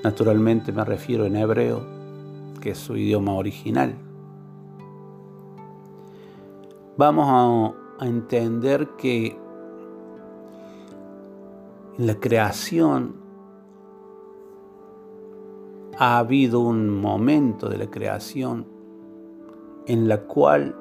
[0.04, 1.86] Naturalmente me refiero en hebreo,
[2.60, 3.96] que es su idioma original.
[6.98, 7.28] Vamos
[8.02, 9.38] a, entender que
[11.98, 13.16] en la creación
[15.98, 18.73] ha habido un momento de la creación
[19.88, 20.76] en la cual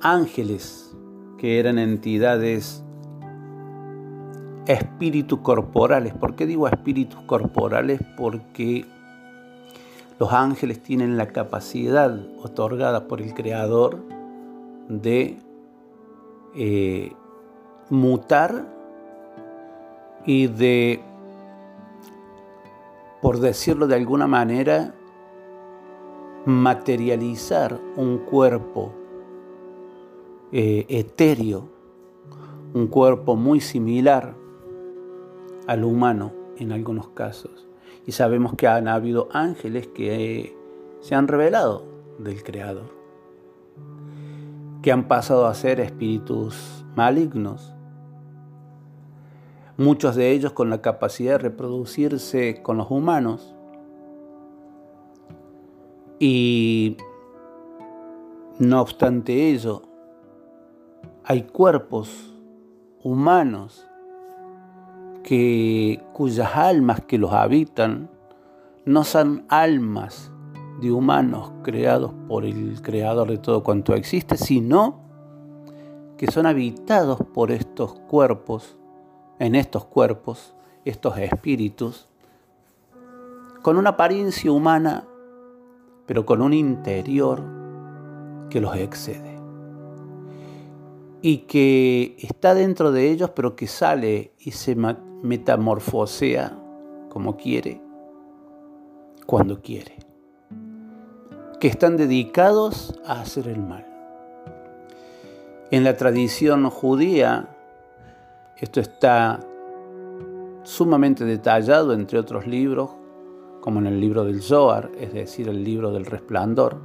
[0.00, 0.96] ángeles,
[1.38, 2.84] que eran entidades
[4.66, 8.00] espíritus corporales, ¿por qué digo espíritus corporales?
[8.16, 8.84] Porque
[10.18, 13.98] los ángeles tienen la capacidad otorgada por el Creador
[14.88, 15.38] de
[16.54, 17.12] eh,
[17.90, 18.64] mutar
[20.24, 21.00] y de,
[23.20, 24.94] por decirlo de alguna manera,
[26.46, 28.92] materializar un cuerpo
[30.52, 31.68] eh, etéreo,
[32.72, 34.36] un cuerpo muy similar
[35.66, 37.66] al humano en algunos casos.
[38.06, 40.56] Y sabemos que han habido ángeles que eh,
[41.00, 41.82] se han revelado
[42.20, 42.94] del Creador,
[44.82, 47.74] que han pasado a ser espíritus malignos,
[49.76, 53.55] muchos de ellos con la capacidad de reproducirse con los humanos,
[56.18, 56.96] y
[58.58, 59.82] no obstante ello,
[61.24, 62.34] hay cuerpos
[63.02, 63.86] humanos
[65.22, 68.08] que, cuyas almas que los habitan
[68.84, 70.30] no son almas
[70.80, 75.00] de humanos creados por el creador de todo cuanto existe, sino
[76.16, 78.76] que son habitados por estos cuerpos,
[79.38, 82.08] en estos cuerpos, estos espíritus,
[83.62, 85.04] con una apariencia humana
[86.06, 87.42] pero con un interior
[88.48, 89.36] que los excede.
[91.20, 96.56] Y que está dentro de ellos, pero que sale y se metamorfosea
[97.08, 97.80] como quiere,
[99.26, 99.96] cuando quiere.
[101.58, 103.86] Que están dedicados a hacer el mal.
[105.70, 107.48] En la tradición judía,
[108.58, 109.40] esto está
[110.62, 112.90] sumamente detallado, entre otros libros,
[113.66, 116.76] como en el libro del Zohar, es decir, el libro del resplandor,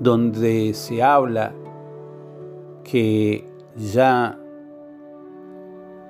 [0.00, 1.52] donde se habla
[2.82, 4.40] que ya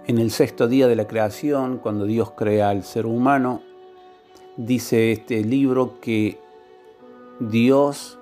[0.07, 3.61] en el sexto día de la creación, cuando Dios crea al ser humano,
[4.57, 6.41] dice este libro que
[7.41, 8.19] Dios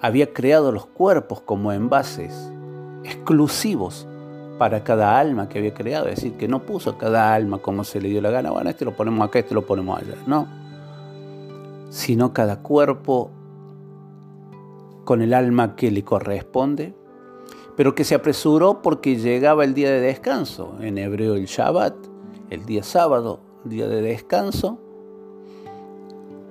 [0.00, 2.50] había creado los cuerpos como envases
[3.04, 4.08] exclusivos
[4.58, 8.00] para cada alma que había creado, es decir, que no puso cada alma como se
[8.00, 10.48] le dio la gana, bueno, este lo ponemos acá, este lo ponemos allá, no,
[11.90, 13.30] sino cada cuerpo
[15.04, 16.94] con el alma que le corresponde,
[17.76, 21.94] pero que se apresuró porque llegaba el día de descanso, en hebreo el Shabbat,
[22.50, 24.80] el día sábado, día de descanso,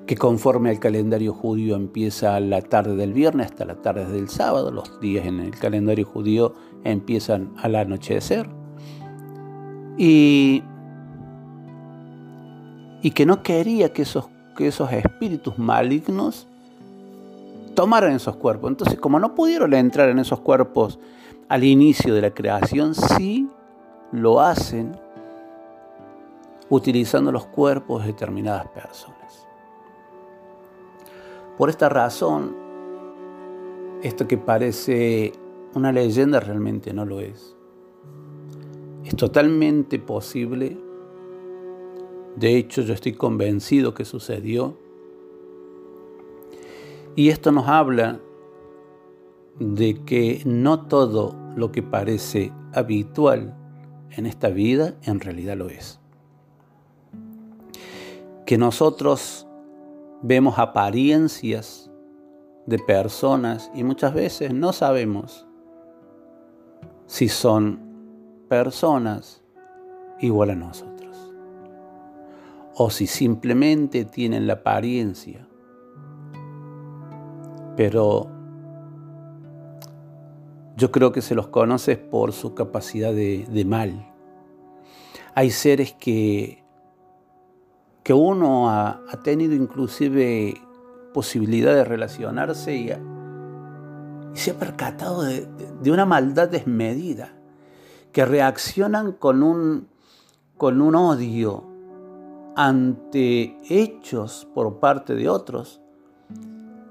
[0.06, 4.72] que conforme al calendario judío empieza la tarde del viernes hasta la tarde del sábado,
[4.72, 6.54] los días en el calendario judío
[6.86, 8.48] empiezan al anochecer,
[9.98, 10.64] y,
[13.02, 16.48] y que no quería que esos, que esos espíritus malignos
[17.76, 18.72] tomaran esos cuerpos.
[18.72, 21.00] Entonces, como no pudieron entrar en esos cuerpos
[21.50, 23.50] al inicio de la creación, sí
[24.12, 24.98] lo hacen
[26.70, 29.48] utilizando los cuerpos de determinadas personas.
[31.58, 32.56] Por esta razón,
[34.02, 35.34] esto que parece
[35.76, 37.56] una leyenda realmente no lo es.
[39.04, 40.78] Es totalmente posible,
[42.36, 44.78] de hecho yo estoy convencido que sucedió,
[47.16, 48.20] y esto nos habla
[49.60, 53.56] de que no todo lo que parece habitual
[54.12, 56.00] en esta vida en realidad lo es.
[58.46, 59.48] Que nosotros
[60.22, 61.90] vemos apariencias
[62.66, 65.45] de personas y muchas veces no sabemos
[67.06, 67.80] si son
[68.48, 69.44] personas
[70.20, 70.96] igual a nosotros
[72.76, 75.48] o si simplemente tienen la apariencia.
[77.78, 78.30] Pero
[80.76, 84.12] yo creo que se los conoce por su capacidad de, mal.
[85.36, 86.66] Hay seres que
[88.06, 90.62] que uno ha, tenido inclusive
[91.12, 92.92] posibilidad de relacionarse y,
[94.36, 97.34] se ha percatado de, una maldad desmedida,
[98.12, 99.88] que reaccionan con un,
[100.58, 101.66] con un odio
[102.56, 105.82] ante hechos por parte de otros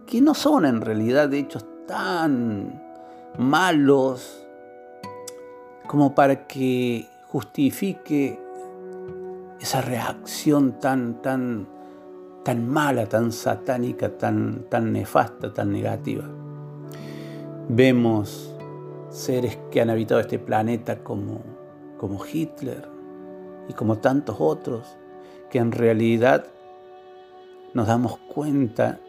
[0.07, 2.83] que no son en realidad hechos tan
[3.39, 4.47] malos
[5.87, 8.39] como para que justifique
[9.61, 11.67] esa reacción tan, tan,
[12.45, 16.25] tan mala, tan satánica, tan, tan nefasta, tan negativa.
[17.69, 18.55] Vemos
[19.09, 21.41] seres que han habitado este planeta como,
[21.99, 22.89] como Hitler
[23.69, 24.97] y como tantos otros,
[25.51, 26.47] que en realidad
[27.73, 29.01] nos damos cuenta